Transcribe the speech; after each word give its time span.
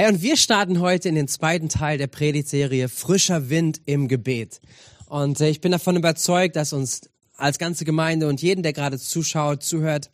Hey, 0.00 0.06
und 0.06 0.22
wir 0.22 0.36
starten 0.36 0.78
heute 0.78 1.08
in 1.08 1.16
den 1.16 1.26
zweiten 1.26 1.68
Teil 1.68 1.98
der 1.98 2.06
Predigtserie 2.06 2.88
Frischer 2.88 3.50
Wind 3.50 3.80
im 3.84 4.06
Gebet. 4.06 4.60
Und 5.08 5.40
äh, 5.40 5.48
ich 5.48 5.60
bin 5.60 5.72
davon 5.72 5.96
überzeugt, 5.96 6.54
dass 6.54 6.72
uns 6.72 7.10
als 7.36 7.58
ganze 7.58 7.84
Gemeinde 7.84 8.28
und 8.28 8.40
jeden, 8.40 8.62
der 8.62 8.72
gerade 8.72 8.96
zuschaut, 8.96 9.64
zuhört, 9.64 10.08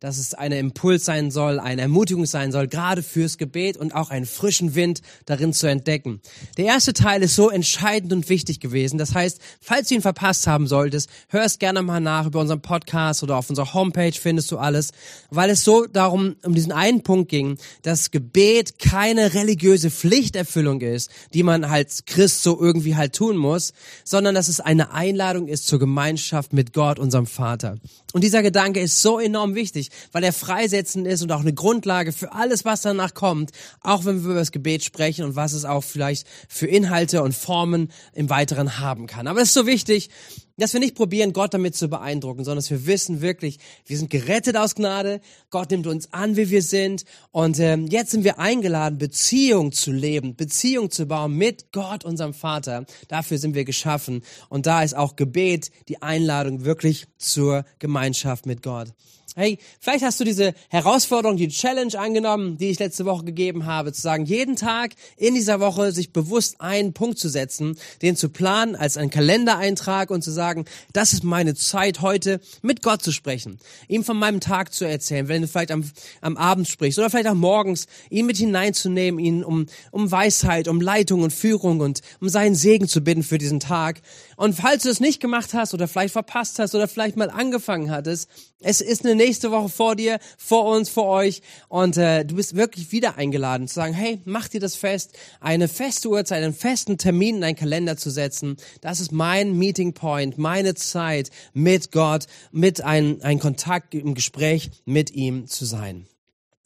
dass 0.00 0.18
es 0.18 0.34
eine 0.34 0.58
Impuls 0.58 1.04
sein 1.04 1.30
soll, 1.30 1.58
eine 1.58 1.82
Ermutigung 1.82 2.26
sein 2.26 2.52
soll, 2.52 2.68
gerade 2.68 3.02
fürs 3.02 3.38
Gebet 3.38 3.76
und 3.76 3.94
auch 3.94 4.10
einen 4.10 4.26
frischen 4.26 4.74
Wind 4.74 5.02
darin 5.26 5.52
zu 5.52 5.66
entdecken. 5.66 6.20
Der 6.56 6.66
erste 6.66 6.92
Teil 6.92 7.22
ist 7.22 7.34
so 7.34 7.50
entscheidend 7.50 8.12
und 8.12 8.28
wichtig 8.28 8.60
gewesen. 8.60 8.98
Das 8.98 9.14
heißt, 9.14 9.40
falls 9.60 9.88
du 9.88 9.94
ihn 9.94 10.02
verpasst 10.02 10.46
haben 10.46 10.66
solltest, 10.66 11.08
hör 11.28 11.44
es 11.44 11.58
gerne 11.58 11.82
mal 11.82 12.00
nach 12.00 12.26
über 12.26 12.40
unseren 12.40 12.60
Podcast 12.60 13.22
oder 13.22 13.36
auf 13.36 13.48
unserer 13.50 13.74
Homepage 13.74 14.12
findest 14.12 14.50
du 14.50 14.58
alles, 14.58 14.90
weil 15.30 15.50
es 15.50 15.64
so 15.64 15.86
darum, 15.86 16.36
um 16.44 16.54
diesen 16.54 16.72
einen 16.72 17.02
Punkt 17.02 17.28
ging, 17.30 17.58
dass 17.82 18.10
Gebet 18.10 18.78
keine 18.78 19.34
religiöse 19.34 19.90
Pflichterfüllung 19.90 20.80
ist, 20.80 21.10
die 21.34 21.42
man 21.42 21.64
als 21.64 22.04
Christ 22.06 22.42
so 22.42 22.58
irgendwie 22.60 22.96
halt 22.96 23.14
tun 23.14 23.36
muss, 23.36 23.72
sondern 24.04 24.34
dass 24.34 24.48
es 24.48 24.60
eine 24.60 24.92
Einladung 24.92 25.48
ist 25.48 25.66
zur 25.66 25.78
Gemeinschaft 25.78 26.52
mit 26.52 26.72
Gott, 26.72 26.98
unserem 26.98 27.26
Vater. 27.26 27.76
Und 28.12 28.24
dieser 28.24 28.42
Gedanke 28.42 28.80
ist 28.80 29.02
so 29.02 29.18
enorm 29.18 29.54
wichtig, 29.54 29.87
weil 30.12 30.24
er 30.24 30.32
freisetzend 30.32 31.06
ist 31.06 31.22
und 31.22 31.32
auch 31.32 31.40
eine 31.40 31.54
Grundlage 31.54 32.12
für 32.12 32.32
alles, 32.32 32.64
was 32.64 32.82
danach 32.82 33.14
kommt, 33.14 33.52
auch 33.80 34.04
wenn 34.04 34.22
wir 34.22 34.30
über 34.30 34.40
das 34.40 34.52
Gebet 34.52 34.84
sprechen 34.84 35.24
und 35.24 35.36
was 35.36 35.52
es 35.52 35.64
auch 35.64 35.84
vielleicht 35.84 36.26
für 36.48 36.66
Inhalte 36.66 37.22
und 37.22 37.34
Formen 37.34 37.90
im 38.12 38.30
Weiteren 38.30 38.78
haben 38.78 39.06
kann. 39.06 39.26
Aber 39.26 39.40
es 39.40 39.48
ist 39.48 39.54
so 39.54 39.66
wichtig, 39.66 40.10
dass 40.58 40.72
wir 40.72 40.80
nicht 40.80 40.96
probieren, 40.96 41.32
Gott 41.32 41.54
damit 41.54 41.76
zu 41.76 41.88
beeindrucken, 41.88 42.44
sondern 42.44 42.58
dass 42.58 42.70
wir 42.70 42.86
wissen 42.86 43.20
wirklich, 43.20 43.58
wir 43.86 43.96
sind 43.96 44.10
gerettet 44.10 44.56
aus 44.56 44.74
Gnade, 44.74 45.20
Gott 45.50 45.70
nimmt 45.70 45.86
uns 45.86 46.12
an, 46.12 46.36
wie 46.36 46.50
wir 46.50 46.62
sind 46.62 47.04
und 47.30 47.58
ähm, 47.60 47.86
jetzt 47.86 48.10
sind 48.10 48.24
wir 48.24 48.38
eingeladen, 48.38 48.98
Beziehung 48.98 49.72
zu 49.72 49.92
leben, 49.92 50.36
Beziehung 50.36 50.90
zu 50.90 51.06
bauen 51.06 51.34
mit 51.34 51.72
Gott, 51.72 52.04
unserem 52.04 52.34
Vater. 52.34 52.84
Dafür 53.06 53.38
sind 53.38 53.54
wir 53.54 53.64
geschaffen 53.64 54.22
und 54.48 54.66
da 54.66 54.82
ist 54.82 54.96
auch 54.96 55.16
Gebet 55.16 55.70
die 55.88 56.02
Einladung 56.02 56.64
wirklich 56.64 57.06
zur 57.18 57.64
Gemeinschaft 57.78 58.44
mit 58.44 58.62
Gott. 58.62 58.88
Hey, 59.36 59.58
vielleicht 59.78 60.02
hast 60.04 60.18
du 60.20 60.24
diese 60.24 60.54
Herausforderung, 60.70 61.36
die 61.36 61.48
Challenge 61.48 61.96
angenommen, 61.98 62.56
die 62.56 62.70
ich 62.70 62.78
letzte 62.78 63.04
Woche 63.04 63.24
gegeben 63.24 63.66
habe, 63.66 63.92
zu 63.92 64.00
sagen, 64.00 64.24
jeden 64.24 64.56
Tag 64.56 64.92
in 65.18 65.34
dieser 65.34 65.60
Woche 65.60 65.92
sich 65.92 66.14
bewusst 66.14 66.62
einen 66.62 66.94
Punkt 66.94 67.18
zu 67.18 67.28
setzen, 67.28 67.78
den 68.00 68.16
zu 68.16 68.30
planen 68.30 68.74
als 68.74 68.96
einen 68.96 69.10
Kalendereintrag 69.10 70.10
und 70.10 70.24
zu 70.24 70.30
sagen, 70.30 70.64
das 70.94 71.12
ist 71.12 71.24
meine 71.24 71.54
Zeit 71.54 72.00
heute, 72.00 72.40
mit 72.62 72.82
Gott 72.82 73.02
zu 73.02 73.12
sprechen, 73.12 73.58
ihm 73.86 74.02
von 74.02 74.18
meinem 74.18 74.40
Tag 74.40 74.72
zu 74.72 74.86
erzählen, 74.86 75.28
wenn 75.28 75.42
du 75.42 75.48
vielleicht 75.48 75.72
am, 75.72 75.84
am 76.22 76.38
Abend 76.38 76.66
sprichst 76.66 76.98
oder 76.98 77.10
vielleicht 77.10 77.28
auch 77.28 77.34
morgens, 77.34 77.86
ihn 78.08 78.24
mit 78.24 78.38
hineinzunehmen, 78.38 79.20
ihn 79.20 79.44
um, 79.44 79.66
um 79.90 80.10
Weisheit, 80.10 80.68
um 80.68 80.80
Leitung 80.80 81.22
und 81.22 81.34
Führung 81.34 81.80
und 81.80 82.00
um 82.22 82.30
seinen 82.30 82.54
Segen 82.54 82.88
zu 82.88 83.02
bitten 83.02 83.22
für 83.22 83.36
diesen 83.36 83.60
Tag. 83.60 84.00
Und 84.36 84.54
falls 84.54 84.84
du 84.84 84.88
es 84.88 85.00
nicht 85.00 85.20
gemacht 85.20 85.52
hast 85.52 85.74
oder 85.74 85.86
vielleicht 85.86 86.14
verpasst 86.14 86.58
hast 86.58 86.74
oder 86.74 86.88
vielleicht 86.88 87.16
mal 87.18 87.28
angefangen 87.28 87.90
hattest, 87.90 88.30
es 88.60 88.80
ist 88.80 89.04
eine 89.04 89.14
nächste 89.18 89.50
Woche 89.50 89.68
vor 89.68 89.94
dir, 89.94 90.18
vor 90.38 90.64
uns, 90.64 90.88
vor 90.88 91.04
euch 91.04 91.42
und 91.68 91.98
äh, 91.98 92.24
du 92.24 92.36
bist 92.36 92.56
wirklich 92.56 92.90
wieder 92.92 93.18
eingeladen 93.18 93.68
zu 93.68 93.74
sagen, 93.74 93.92
hey, 93.92 94.20
mach 94.24 94.48
dir 94.48 94.60
das 94.60 94.74
fest, 94.74 95.12
eine 95.40 95.68
feste 95.68 96.08
Uhrzeit, 96.08 96.42
einen 96.42 96.54
festen 96.54 96.96
Termin 96.96 97.36
in 97.36 97.40
deinen 97.42 97.56
Kalender 97.56 97.96
zu 97.98 98.08
setzen. 98.08 98.56
Das 98.80 99.00
ist 99.00 99.12
mein 99.12 99.58
Meeting 99.58 99.92
Point, 99.92 100.38
meine 100.38 100.74
Zeit 100.74 101.30
mit 101.52 101.92
Gott, 101.92 102.26
mit 102.50 102.80
einem 102.80 103.18
ein 103.22 103.38
Kontakt 103.38 103.94
im 103.94 104.14
Gespräch 104.14 104.70
mit 104.86 105.10
ihm 105.10 105.46
zu 105.46 105.66
sein. 105.66 106.06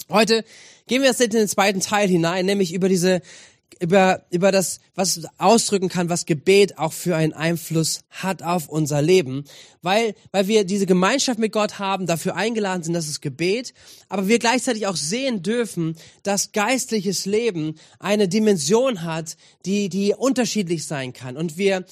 Heute 0.09 0.45
gehen 0.87 1.01
wir 1.01 1.09
jetzt 1.09 1.21
in 1.21 1.31
den 1.31 1.49
zweiten 1.49 1.81
Teil 1.81 2.09
hinein, 2.09 2.45
nämlich 2.45 2.75
über 2.75 2.89
diese 2.89 3.23
über, 3.81 4.23
über 4.31 4.53
das, 4.53 4.81
was 4.95 5.21
ausdrücken 5.39 5.89
kann, 5.89 6.09
was 6.09 6.27
Gebet 6.27 6.79
auch 6.79 6.93
für 6.93 7.17
einen 7.17 7.33
Einfluss 7.33 8.01
hat 8.11 8.43
auf 8.43 8.69
unser 8.69 9.03
Leben. 9.03 9.45
Weil, 9.83 10.15
weil 10.31 10.47
wir 10.47 10.65
diese 10.65 10.87
Gemeinschaft 10.87 11.39
mit 11.39 11.53
Gott 11.53 11.79
haben, 11.79 12.07
dafür 12.07 12.37
eingeladen 12.37 12.85
sind, 12.85 12.95
das 12.95 13.09
ist 13.09 13.21
Gebet, 13.21 13.75
aber 14.09 14.29
wir 14.29 14.39
gleichzeitig 14.39 14.87
auch 14.87 14.97
sehen 14.97 15.43
dürfen, 15.43 15.97
dass 16.23 16.53
geistliches 16.53 17.27
Leben 17.27 17.75
eine 17.99 18.29
Dimension 18.29 19.03
hat, 19.03 19.37
die, 19.65 19.89
die 19.89 20.15
unterschiedlich 20.17 20.87
sein 20.87 21.13
kann. 21.13 21.37
Und 21.37 21.57
wir 21.57 21.85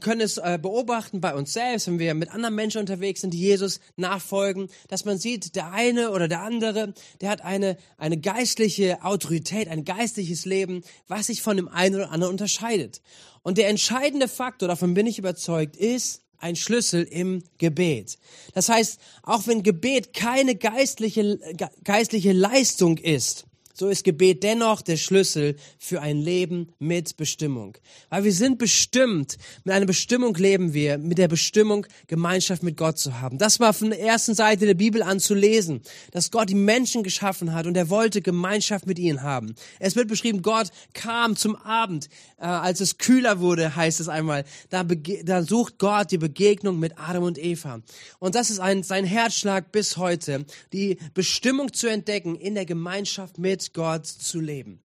können 0.00 0.20
es 0.20 0.36
äh, 0.36 0.58
beobachten 0.60 1.20
bei 1.20 1.34
uns 1.34 1.54
selbst, 1.54 1.86
wenn 1.86 1.98
wir 1.98 2.12
mit 2.14 2.30
anderen 2.30 2.54
Menschen 2.54 2.80
unterwegs 2.80 3.22
sind, 3.22 3.32
die 3.32 3.40
Jesus 3.40 3.80
nachfolgen, 3.96 4.68
dass 4.88 5.06
man 5.06 5.18
sieht, 5.18 5.54
der 5.56 5.72
eine 5.72 6.10
oder 6.10 6.28
der 6.28 6.42
andere, 6.42 6.92
der 7.22 7.30
hat 7.30 7.40
eine, 7.40 7.78
eine 7.96 8.18
geistliche 8.18 9.02
Autorität, 9.02 9.68
ein 9.68 9.84
geistliches 9.84 10.44
Leben, 10.44 10.82
was 11.06 11.27
sich 11.28 11.42
von 11.42 11.56
dem 11.56 11.68
einen 11.68 11.94
oder 11.94 12.10
anderen 12.10 12.32
unterscheidet. 12.32 13.00
Und 13.42 13.56
der 13.56 13.68
entscheidende 13.68 14.28
Faktor, 14.28 14.68
davon 14.68 14.94
bin 14.94 15.06
ich 15.06 15.18
überzeugt, 15.18 15.76
ist 15.76 16.22
ein 16.38 16.56
Schlüssel 16.56 17.04
im 17.04 17.42
Gebet. 17.58 18.18
Das 18.54 18.68
heißt, 18.68 19.00
auch 19.22 19.46
wenn 19.46 19.62
Gebet 19.62 20.14
keine 20.14 20.54
geistliche, 20.54 21.38
geistliche 21.84 22.32
Leistung 22.32 22.98
ist, 22.98 23.47
so 23.78 23.88
ist 23.88 24.02
Gebet 24.02 24.42
dennoch 24.42 24.82
der 24.82 24.96
Schlüssel 24.96 25.54
für 25.78 26.02
ein 26.02 26.18
Leben 26.18 26.72
mit 26.80 27.16
Bestimmung. 27.16 27.76
Weil 28.10 28.24
wir 28.24 28.32
sind 28.32 28.58
bestimmt, 28.58 29.38
mit 29.62 29.72
einer 29.72 29.86
Bestimmung 29.86 30.34
leben 30.34 30.74
wir, 30.74 30.98
mit 30.98 31.18
der 31.18 31.28
Bestimmung, 31.28 31.86
Gemeinschaft 32.08 32.64
mit 32.64 32.76
Gott 32.76 32.98
zu 32.98 33.20
haben. 33.20 33.38
Das 33.38 33.60
war 33.60 33.72
von 33.72 33.90
der 33.90 34.00
ersten 34.00 34.34
Seite 34.34 34.66
der 34.66 34.74
Bibel 34.74 35.00
an 35.02 35.20
zu 35.20 35.32
lesen, 35.34 35.82
dass 36.10 36.32
Gott 36.32 36.48
die 36.48 36.56
Menschen 36.56 37.04
geschaffen 37.04 37.52
hat 37.54 37.66
und 37.66 37.76
er 37.76 37.88
wollte 37.88 38.20
Gemeinschaft 38.20 38.86
mit 38.86 38.98
ihnen 38.98 39.22
haben. 39.22 39.54
Es 39.78 39.94
wird 39.94 40.08
beschrieben, 40.08 40.42
Gott 40.42 40.70
kam 40.92 41.36
zum 41.36 41.54
Abend, 41.54 42.08
äh, 42.38 42.46
als 42.46 42.80
es 42.80 42.98
kühler 42.98 43.38
wurde, 43.38 43.76
heißt 43.76 44.00
es 44.00 44.08
einmal. 44.08 44.44
Da, 44.70 44.82
da 44.82 45.42
sucht 45.44 45.78
Gott 45.78 46.10
die 46.10 46.18
Begegnung 46.18 46.80
mit 46.80 46.98
Adam 46.98 47.22
und 47.22 47.38
Eva. 47.38 47.80
Und 48.18 48.34
das 48.34 48.50
ist 48.50 48.58
ein, 48.58 48.82
sein 48.82 49.04
Herzschlag 49.04 49.70
bis 49.70 49.96
heute, 49.96 50.44
die 50.72 50.98
Bestimmung 51.14 51.72
zu 51.72 51.86
entdecken 51.86 52.34
in 52.34 52.56
der 52.56 52.66
Gemeinschaft 52.66 53.38
mit 53.38 53.67
Gott 53.72 54.06
zu 54.06 54.40
leben. 54.40 54.82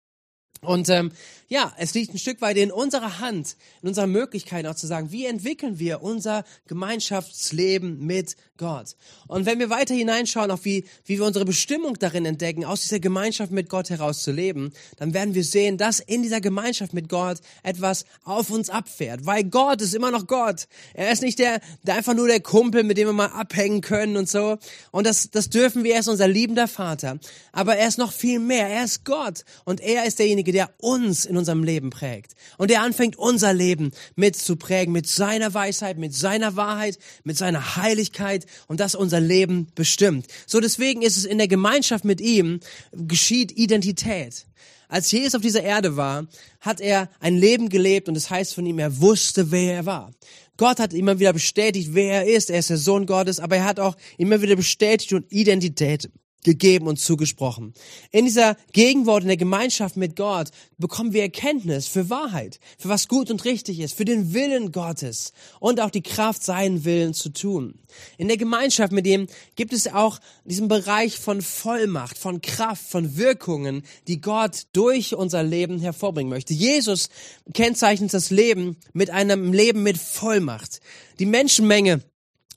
Und 0.64 0.90
ähm, 0.90 1.12
ja, 1.50 1.72
es 1.78 1.94
liegt 1.94 2.14
ein 2.14 2.18
Stück 2.18 2.42
weit 2.42 2.58
in 2.58 2.72
unserer 2.72 3.20
Hand, 3.20 3.58
in 3.82 3.90
unserer 3.90 4.08
Möglichkeit 4.08 4.66
auch 4.66 4.76
zu 4.76 4.88
sagen, 4.88 5.12
wie 5.12 5.26
entwickeln 5.26 5.78
wir 5.78 6.02
unser 6.02 6.46
Gemeinschaftsleben 6.68 8.04
mit 8.04 8.36
Gott. 8.58 8.96
Und 9.28 9.46
wenn 9.46 9.60
wir 9.60 9.70
weiter 9.70 9.94
hineinschauen, 9.94 10.50
auf 10.50 10.64
wie, 10.64 10.86
wie 11.06 11.18
wir 11.18 11.26
unsere 11.26 11.44
Bestimmung 11.44 11.98
darin 12.00 12.26
entdecken, 12.26 12.66
aus 12.66 12.82
dieser 12.82 13.00
Gemeinschaft 13.00 13.52
mit 13.52 13.68
Gott 13.68 13.90
heraus 13.90 14.24
zu 14.24 14.32
leben, 14.32 14.72
dann 14.98 15.14
werden 15.14 15.34
wir 15.34 15.44
sehen, 15.44 15.78
dass 15.78 16.00
in 16.00 16.24
dieser 16.24 16.40
Gemeinschaft 16.40 16.94
mit 16.94 17.10
Gott 17.10 17.40
etwas 17.62 18.06
auf 18.24 18.50
uns 18.50 18.70
abfährt. 18.70 19.26
Weil 19.26 19.44
Gott 19.44 19.82
ist 19.82 19.94
immer 19.94 20.12
noch 20.12 20.28
Gott. 20.28 20.68
Er 20.94 21.12
ist 21.12 21.24
nicht 21.24 21.40
der, 21.40 21.60
der 21.82 21.96
einfach 21.96 22.14
nur 22.14 22.28
der 22.28 22.40
Kumpel, 22.40 22.84
mit 22.84 22.98
dem 22.98 23.08
wir 23.08 23.14
mal 23.14 23.28
abhängen 23.28 23.82
können 23.82 24.18
und 24.18 24.30
so. 24.30 24.58
Und 24.92 25.06
das, 25.06 25.30
das 25.30 25.50
dürfen 25.50 25.84
wir. 25.84 25.96
Er 25.96 26.00
ist 26.00 26.08
unser 26.08 26.28
liebender 26.28 26.68
Vater. 26.68 27.20
Aber 27.52 27.76
er 27.76 27.88
ist 27.88 27.98
noch 27.98 28.14
viel 28.14 28.40
mehr. 28.40 28.70
Er 28.70 28.86
ist 28.86 29.04
Gott. 29.04 29.46
Und 29.66 29.82
er 29.82 30.06
ist 30.06 30.20
derjenige, 30.20 30.53
der 30.54 30.70
uns 30.78 31.26
in 31.26 31.36
unserem 31.36 31.64
Leben 31.64 31.90
prägt. 31.90 32.34
Und 32.58 32.70
der 32.70 32.82
anfängt, 32.82 33.18
unser 33.18 33.54
Leben 33.54 33.92
mit 34.16 34.36
zu 34.36 34.56
prägen, 34.56 34.94
mit 34.94 35.08
seiner 35.08 35.54
Weisheit, 35.54 35.98
mit 35.98 36.14
seiner 36.14 36.56
Wahrheit, 36.56 36.98
mit 37.24 37.38
seiner 37.38 37.76
Heiligkeit 37.76 38.46
und 38.68 38.80
das 38.80 38.96
unser 38.96 39.20
Leben 39.20 39.68
bestimmt. 39.76 40.28
So 40.46 40.60
deswegen 40.60 41.02
ist 41.02 41.18
es 41.18 41.26
in 41.26 41.38
der 41.38 41.48
Gemeinschaft 41.48 42.06
mit 42.06 42.22
ihm 42.22 42.60
geschieht 42.92 43.52
Identität. 43.58 44.46
Als 44.88 45.12
Jesus 45.12 45.34
auf 45.34 45.42
dieser 45.42 45.64
Erde 45.64 45.98
war, 45.98 46.28
hat 46.60 46.80
er 46.80 47.10
ein 47.20 47.36
Leben 47.36 47.70
gelebt 47.70 48.08
und 48.08 48.16
es 48.16 48.24
das 48.24 48.30
heißt 48.30 48.54
von 48.54 48.66
ihm, 48.66 48.78
er 48.78 49.02
wusste, 49.02 49.50
wer 49.50 49.74
er 49.74 49.86
war. 49.88 50.12
Gott 50.56 50.80
hat 50.80 50.94
immer 50.94 51.20
wieder 51.20 51.34
bestätigt, 51.34 51.90
wer 51.94 52.24
er 52.24 52.36
ist. 52.36 52.52
Er 52.52 52.60
ist 52.60 52.70
der 52.70 52.78
Sohn 52.78 53.08
Gottes, 53.08 53.40
aber 53.40 53.56
er 53.56 53.66
hat 53.66 53.80
auch 53.80 53.98
immer 54.20 54.44
wieder 54.44 54.56
bestätigt 54.56 55.12
und 55.14 55.32
Identität 55.32 56.12
gegeben 56.44 56.88
und 56.88 57.00
zugesprochen. 57.00 57.74
In 58.12 58.26
dieser 58.26 58.56
Gegenwart, 58.74 59.24
in 59.24 59.28
der 59.28 59.38
Gemeinschaft 59.38 59.98
mit 59.98 60.16
Gott 60.16 60.50
bekommen 60.78 61.14
wir 61.14 61.22
Erkenntnis 61.22 61.88
für 61.88 62.10
Wahrheit, 62.10 62.60
für 62.78 62.90
was 62.90 63.08
gut 63.08 63.32
und 63.32 63.46
richtig 63.46 63.80
ist, 63.80 63.96
für 63.96 64.06
den 64.06 64.34
Willen 64.34 64.72
Gottes 64.72 65.34
und 65.60 65.80
auch 65.80 65.90
die 65.90 66.02
Kraft, 66.02 66.44
seinen 66.44 66.86
Willen 66.86 67.14
zu 67.14 67.30
tun. 67.30 67.80
In 68.18 68.28
der 68.28 68.38
Gemeinschaft 68.38 68.92
mit 68.92 69.06
ihm 69.06 69.28
gibt 69.56 69.74
es 69.74 69.88
auch 69.88 70.20
diesen 70.46 70.68
Bereich 70.68 71.18
von 71.18 71.42
Vollmacht, 71.42 72.18
von 72.18 72.42
Kraft, 72.42 72.84
von 72.84 73.18
Wirkungen, 73.18 73.84
die 74.08 74.20
Gott 74.20 74.64
durch 74.74 75.16
unser 75.16 75.44
Leben 75.44 75.80
hervorbringen 75.80 76.30
möchte. 76.30 76.54
Jesus 76.54 77.10
kennzeichnet 77.54 78.14
das 78.14 78.30
Leben 78.30 78.78
mit 78.94 79.10
einem 79.10 79.54
Leben 79.54 79.84
mit 79.84 79.98
Vollmacht. 79.98 80.82
Die 81.20 81.26
Menschenmenge 81.26 82.02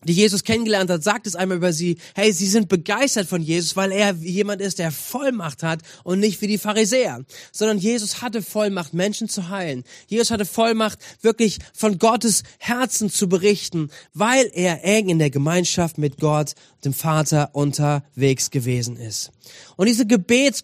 die 0.06 0.12
Jesus 0.12 0.44
kennengelernt 0.44 0.90
hat, 0.90 1.02
sagt 1.02 1.26
es 1.26 1.36
einmal 1.36 1.58
über 1.58 1.72
sie, 1.72 1.98
hey, 2.14 2.32
sie 2.32 2.46
sind 2.46 2.68
begeistert 2.68 3.26
von 3.26 3.42
Jesus, 3.42 3.76
weil 3.76 3.92
er 3.92 4.14
jemand 4.14 4.60
ist, 4.60 4.78
der 4.78 4.90
Vollmacht 4.90 5.62
hat 5.62 5.80
und 6.04 6.20
nicht 6.20 6.40
wie 6.40 6.46
die 6.46 6.58
Pharisäer, 6.58 7.24
sondern 7.52 7.78
Jesus 7.78 8.22
hatte 8.22 8.42
Vollmacht, 8.42 8.94
Menschen 8.94 9.28
zu 9.28 9.48
heilen. 9.48 9.84
Jesus 10.06 10.30
hatte 10.30 10.44
Vollmacht, 10.44 10.98
wirklich 11.22 11.58
von 11.74 11.98
Gottes 11.98 12.42
Herzen 12.58 13.10
zu 13.10 13.28
berichten, 13.28 13.90
weil 14.14 14.50
er 14.54 14.84
eng 14.84 15.08
in 15.08 15.18
der 15.18 15.30
Gemeinschaft 15.30 15.98
mit 15.98 16.18
Gott, 16.18 16.54
dem 16.84 16.94
Vater, 16.94 17.50
unterwegs 17.52 18.50
gewesen 18.50 18.96
ist. 18.96 19.32
Und 19.76 19.88
diese 19.88 20.06
Gebets 20.06 20.62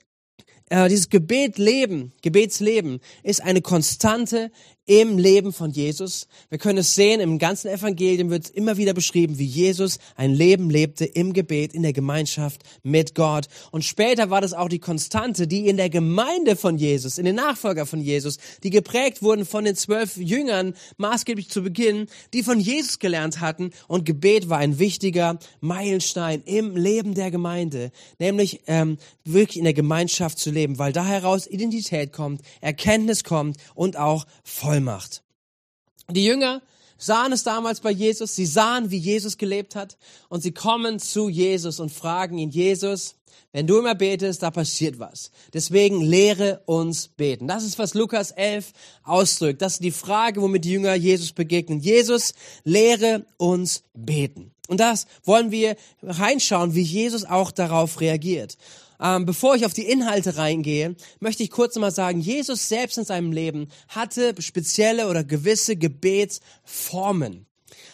äh, 0.72 0.88
dieses 0.88 1.10
Gebetleben, 1.10 2.14
Gebetsleben 2.22 3.00
ist 3.22 3.42
eine 3.42 3.60
Konstante 3.60 4.50
im 4.86 5.16
Leben 5.16 5.52
von 5.52 5.70
Jesus. 5.70 6.26
Wir 6.48 6.58
können 6.58 6.78
es 6.78 6.94
sehen, 6.94 7.20
im 7.20 7.38
ganzen 7.38 7.68
Evangelium 7.68 8.30
wird 8.30 8.50
immer 8.50 8.76
wieder 8.76 8.94
beschrieben, 8.94 9.38
wie 9.38 9.44
Jesus 9.44 9.98
ein 10.16 10.32
Leben 10.32 10.70
lebte 10.70 11.04
im 11.04 11.32
Gebet, 11.32 11.72
in 11.72 11.82
der 11.82 11.92
Gemeinschaft 11.92 12.62
mit 12.82 13.14
Gott. 13.14 13.46
Und 13.70 13.84
später 13.84 14.30
war 14.30 14.40
das 14.40 14.52
auch 14.52 14.68
die 14.68 14.80
Konstante, 14.80 15.46
die 15.46 15.68
in 15.68 15.76
der 15.76 15.88
Gemeinde 15.88 16.56
von 16.56 16.78
Jesus, 16.78 17.18
in 17.18 17.24
den 17.24 17.36
Nachfolger 17.36 17.86
von 17.86 18.00
Jesus, 18.00 18.38
die 18.64 18.70
geprägt 18.70 19.22
wurden 19.22 19.46
von 19.46 19.64
den 19.64 19.76
zwölf 19.76 20.16
Jüngern, 20.16 20.74
maßgeblich 20.96 21.48
zu 21.48 21.62
Beginn, 21.62 22.08
die 22.34 22.42
von 22.42 22.58
Jesus 22.58 22.98
gelernt 22.98 23.40
hatten. 23.40 23.70
Und 23.86 24.04
Gebet 24.04 24.48
war 24.48 24.58
ein 24.58 24.80
wichtiger 24.80 25.38
Meilenstein 25.60 26.42
im 26.44 26.76
Leben 26.76 27.14
der 27.14 27.30
Gemeinde, 27.30 27.92
nämlich 28.18 28.62
ähm, 28.66 28.98
wirklich 29.24 29.58
in 29.58 29.64
der 29.64 29.74
Gemeinschaft 29.74 30.38
zu 30.38 30.50
leben, 30.50 30.80
weil 30.80 30.92
da 30.92 31.06
heraus 31.06 31.46
Identität 31.46 32.12
kommt, 32.12 32.42
Erkenntnis 32.60 33.22
kommt 33.22 33.58
und 33.74 33.96
auch 33.96 34.26
Vollmacht. 34.42 34.71
Vollmacht. 34.72 35.22
Die 36.08 36.24
Jünger 36.24 36.62
sahen 36.96 37.32
es 37.32 37.42
damals 37.42 37.80
bei 37.80 37.90
Jesus, 37.90 38.34
sie 38.34 38.46
sahen, 38.46 38.90
wie 38.90 38.96
Jesus 38.96 39.36
gelebt 39.36 39.76
hat 39.76 39.98
und 40.30 40.42
sie 40.42 40.52
kommen 40.52 40.98
zu 40.98 41.28
Jesus 41.28 41.78
und 41.78 41.92
fragen 41.92 42.38
ihn, 42.38 42.48
Jesus, 42.48 43.16
wenn 43.52 43.66
du 43.66 43.78
immer 43.78 43.94
betest, 43.94 44.42
da 44.42 44.50
passiert 44.50 44.98
was. 44.98 45.30
Deswegen 45.52 46.00
lehre 46.00 46.62
uns 46.64 47.08
beten. 47.08 47.48
Das 47.48 47.64
ist, 47.64 47.78
was 47.78 47.92
Lukas 47.92 48.30
11 48.30 48.72
ausdrückt. 49.02 49.60
Das 49.60 49.74
ist 49.74 49.84
die 49.84 49.90
Frage, 49.90 50.40
womit 50.40 50.64
die 50.64 50.70
Jünger 50.70 50.94
Jesus 50.94 51.32
begegnen. 51.32 51.80
Jesus, 51.80 52.32
lehre 52.64 53.26
uns 53.36 53.82
beten. 53.92 54.52
Und 54.68 54.80
das 54.80 55.06
wollen 55.24 55.50
wir 55.50 55.76
reinschauen, 56.02 56.74
wie 56.74 56.80
Jesus 56.80 57.26
auch 57.26 57.50
darauf 57.50 58.00
reagiert. 58.00 58.56
Ähm, 59.02 59.26
bevor 59.26 59.56
ich 59.56 59.66
auf 59.66 59.72
die 59.72 59.88
Inhalte 59.88 60.36
reingehe, 60.36 60.94
möchte 61.18 61.42
ich 61.42 61.50
kurz 61.50 61.76
mal 61.76 61.90
sagen, 61.90 62.20
Jesus 62.20 62.68
selbst 62.68 62.98
in 62.98 63.04
seinem 63.04 63.32
Leben 63.32 63.68
hatte 63.88 64.34
spezielle 64.40 65.08
oder 65.08 65.24
gewisse 65.24 65.76
Gebetsformen. 65.76 67.46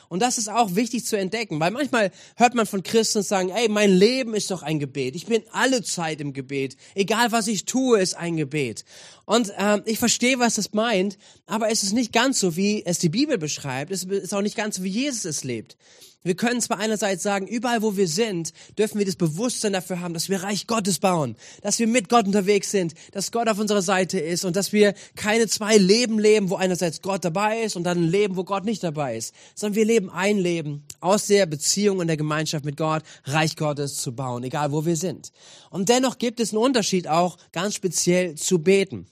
Und 0.09 0.21
das 0.21 0.39
ist 0.39 0.49
auch 0.49 0.75
wichtig 0.75 1.05
zu 1.05 1.17
entdecken, 1.17 1.61
weil 1.61 1.71
manchmal 1.71 2.11
hört 2.37 2.55
man 2.55 2.67
von 2.67 2.83
Christen 2.83 3.23
sagen, 3.23 3.51
ey, 3.51 3.69
mein 3.69 3.91
Leben 3.91 4.35
ist 4.35 4.51
doch 4.51 4.63
ein 4.63 4.79
Gebet. 4.79 5.15
Ich 5.15 5.27
bin 5.27 5.43
alle 5.53 5.83
Zeit 5.83 6.21
im 6.21 6.33
Gebet. 6.33 6.77
Egal 6.95 7.31
was 7.31 7.47
ich 7.47 7.67
tue, 7.67 8.01
ist 8.01 8.15
ein 8.15 8.37
Gebet. 8.37 8.85
Und 9.27 9.53
ähm, 9.59 9.83
ich 9.85 9.99
verstehe, 9.99 10.39
was 10.39 10.57
es 10.57 10.73
meint, 10.73 11.19
aber 11.47 11.71
es 11.71 11.83
ist 11.83 11.93
nicht 11.93 12.13
ganz 12.13 12.41
so, 12.41 12.57
wie 12.57 12.85
es 12.87 12.99
die 12.99 13.11
Bibel 13.11 13.37
beschreibt. 13.39 13.93
Es 13.93 14.05
ist 14.05 14.33
auch 14.33 14.43
nicht 14.43 14.57
ganz 14.57 14.77
so, 14.77 14.83
wie 14.83 14.89
Jesus 14.89 15.25
es 15.27 15.45
lebt. 15.45 15.77
Wir 16.29 16.35
können 16.35 16.61
zwar 16.61 16.79
einerseits 16.79 17.23
sagen, 17.23 17.47
überall 17.47 17.81
wo 17.81 17.97
wir 17.97 18.07
sind, 18.07 18.53
dürfen 18.77 18.99
wir 18.99 19.07
das 19.07 19.17
Bewusstsein 19.17 19.73
dafür 19.73 20.01
haben, 20.01 20.13
dass 20.13 20.29
wir 20.29 20.43
Reich 20.43 20.67
Gottes 20.67 20.99
bauen, 20.99 21.37
dass 21.63 21.79
wir 21.79 21.87
mit 21.87 22.11
Gott 22.11 22.27
unterwegs 22.27 22.71
sind, 22.71 22.93
dass 23.13 23.33
Gott 23.33 23.49
auf 23.49 23.59
unserer 23.59 23.81
Seite 23.81 24.21
ist 24.21 24.45
und 24.45 24.55
dass 24.55 24.71
wir 24.75 24.93
keine 25.17 25.47
zwei 25.47 25.79
Leben 25.79 26.19
leben, 26.19 26.51
wo 26.51 26.57
einerseits 26.57 27.01
Gott 27.01 27.25
dabei 27.25 27.63
ist 27.63 27.77
und 27.77 27.85
dann 27.85 28.03
ein 28.03 28.09
Leben, 28.11 28.37
wo 28.37 28.45
Gott 28.45 28.67
nicht 28.67 28.85
dabei 28.85 29.17
ist, 29.17 29.35
sondern 29.55 29.77
wir 29.77 29.87
leben 29.87 30.11
ein 30.11 30.37
Leben 30.37 30.85
aus 31.01 31.29
der 31.29 31.47
Beziehung 31.47 31.97
und 31.97 32.09
der 32.09 32.19
Gemeinschaft 32.19 32.67
mit 32.67 32.77
Gott, 32.77 33.05
Reich 33.25 33.57
Gottes 33.57 33.97
zu 33.97 34.15
bauen, 34.15 34.45
egal 34.45 34.71
wo 34.71 34.85
wir 34.85 34.97
sind. 34.97 35.33
Und 35.71 35.89
dennoch 35.89 36.19
gibt 36.19 36.41
es 36.41 36.53
einen 36.53 36.63
Unterschied 36.63 37.09
auch 37.09 37.39
ganz 37.53 37.75
speziell 37.75 38.35
zu 38.35 38.59
beten. 38.59 39.07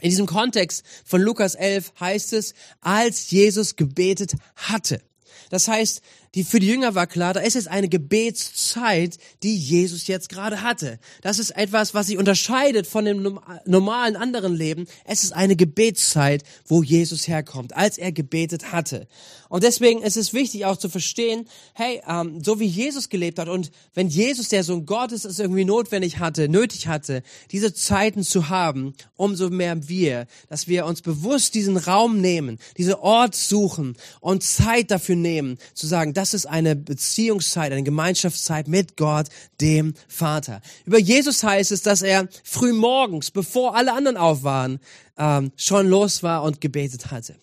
In 0.00 0.08
diesem 0.08 0.24
Kontext 0.24 0.84
von 1.04 1.20
Lukas 1.20 1.54
11 1.54 1.92
heißt 2.00 2.32
es, 2.32 2.54
als 2.80 3.30
Jesus 3.30 3.76
gebetet 3.76 4.36
hatte. 4.54 5.02
Das 5.50 5.68
heißt, 5.68 6.02
die 6.34 6.44
für 6.44 6.60
die 6.60 6.66
Jünger 6.66 6.94
war 6.94 7.06
klar, 7.06 7.34
da 7.34 7.40
ist 7.40 7.54
jetzt 7.54 7.68
eine 7.68 7.88
Gebetszeit, 7.88 9.18
die 9.42 9.56
Jesus 9.56 10.06
jetzt 10.06 10.28
gerade 10.28 10.62
hatte. 10.62 10.98
Das 11.22 11.38
ist 11.38 11.50
etwas, 11.50 11.94
was 11.94 12.08
sich 12.08 12.18
unterscheidet 12.18 12.86
von 12.86 13.04
dem 13.04 13.38
normalen 13.64 14.16
anderen 14.16 14.54
Leben. 14.54 14.86
Es 15.04 15.22
ist 15.22 15.32
eine 15.32 15.56
Gebetszeit, 15.56 16.42
wo 16.66 16.82
Jesus 16.82 17.28
herkommt, 17.28 17.76
als 17.76 17.98
er 17.98 18.12
gebetet 18.12 18.72
hatte. 18.72 19.06
Und 19.48 19.62
deswegen 19.62 20.02
ist 20.02 20.16
es 20.16 20.32
wichtig 20.32 20.64
auch 20.66 20.76
zu 20.76 20.88
verstehen, 20.88 21.46
hey, 21.74 22.02
ähm, 22.08 22.42
so 22.42 22.58
wie 22.58 22.66
Jesus 22.66 23.08
gelebt 23.08 23.38
hat 23.38 23.48
und 23.48 23.70
wenn 23.94 24.08
Jesus, 24.08 24.48
der 24.48 24.64
Sohn 24.64 24.86
Gottes, 24.86 25.24
es 25.24 25.38
irgendwie 25.38 25.64
notwendig 25.64 26.18
hatte, 26.18 26.48
nötig 26.48 26.88
hatte, 26.88 27.22
diese 27.52 27.72
Zeiten 27.72 28.24
zu 28.24 28.48
haben, 28.48 28.94
umso 29.16 29.50
mehr 29.50 29.88
wir, 29.88 30.26
dass 30.48 30.66
wir 30.66 30.86
uns 30.86 31.02
bewusst 31.02 31.54
diesen 31.54 31.76
Raum 31.76 32.20
nehmen, 32.20 32.58
diese 32.76 33.00
Ort 33.02 33.34
suchen 33.34 33.96
und 34.20 34.42
Zeit 34.42 34.90
dafür 34.90 35.16
nehmen, 35.16 35.58
zu 35.74 35.86
sagen, 35.86 36.12
das 36.16 36.34
ist 36.34 36.46
eine 36.46 36.76
Beziehungszeit, 36.76 37.72
eine 37.72 37.82
Gemeinschaftszeit 37.82 38.68
mit 38.68 38.96
Gott, 38.96 39.26
dem 39.60 39.94
Vater. 40.08 40.60
Über 40.84 40.98
Jesus 40.98 41.42
heißt 41.42 41.72
es, 41.72 41.82
dass 41.82 42.02
er 42.02 42.28
früh 42.44 42.72
morgens, 42.72 43.30
bevor 43.30 43.76
alle 43.76 43.92
anderen 43.92 44.16
auf 44.16 44.42
waren, 44.42 44.80
ähm, 45.18 45.52
schon 45.56 45.88
los 45.88 46.22
war 46.22 46.42
und 46.42 46.60
gebetet 46.60 47.10
hatte. 47.10 47.36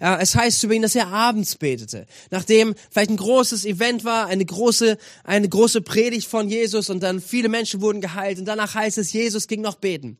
Ja, 0.00 0.18
es 0.18 0.34
heißt 0.34 0.62
über 0.64 0.74
ihn, 0.74 0.82
dass 0.82 0.94
er 0.94 1.08
abends 1.08 1.56
betete, 1.56 2.06
nachdem 2.30 2.74
vielleicht 2.90 3.10
ein 3.10 3.16
großes 3.16 3.64
Event 3.64 4.04
war, 4.04 4.26
eine 4.26 4.44
große, 4.44 4.98
eine 5.24 5.48
große 5.48 5.82
Predigt 5.82 6.28
von 6.28 6.48
Jesus 6.48 6.90
und 6.90 7.02
dann 7.02 7.20
viele 7.20 7.48
Menschen 7.48 7.80
wurden 7.80 8.00
geheilt 8.00 8.38
und 8.38 8.44
danach 8.44 8.74
heißt 8.74 8.98
es, 8.98 9.12
Jesus 9.12 9.46
ging 9.46 9.60
noch 9.60 9.76
beten. 9.76 10.18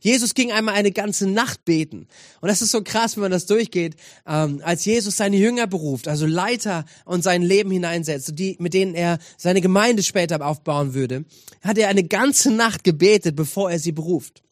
Jesus 0.00 0.34
ging 0.34 0.50
einmal 0.50 0.74
eine 0.74 0.90
ganze 0.90 1.26
Nacht 1.26 1.64
beten. 1.64 2.08
Und 2.40 2.48
das 2.48 2.62
ist 2.62 2.72
so 2.72 2.82
krass, 2.82 3.16
wenn 3.16 3.22
man 3.22 3.30
das 3.30 3.46
durchgeht. 3.46 3.94
Ähm, 4.26 4.60
als 4.64 4.84
Jesus 4.84 5.16
seine 5.16 5.36
Jünger 5.36 5.66
beruft, 5.66 6.08
also 6.08 6.26
Leiter 6.26 6.84
und 7.04 7.22
sein 7.22 7.42
Leben 7.42 7.70
hineinsetzt, 7.70 8.32
die, 8.38 8.56
mit 8.58 8.74
denen 8.74 8.94
er 8.94 9.18
seine 9.36 9.60
Gemeinde 9.60 10.02
später 10.02 10.44
aufbauen 10.44 10.94
würde, 10.94 11.24
hat 11.62 11.78
er 11.78 11.88
eine 11.88 12.04
ganze 12.04 12.50
Nacht 12.50 12.82
gebetet, 12.82 13.36
bevor 13.36 13.70
er 13.70 13.78
sie 13.78 13.92
beruft 13.92 14.42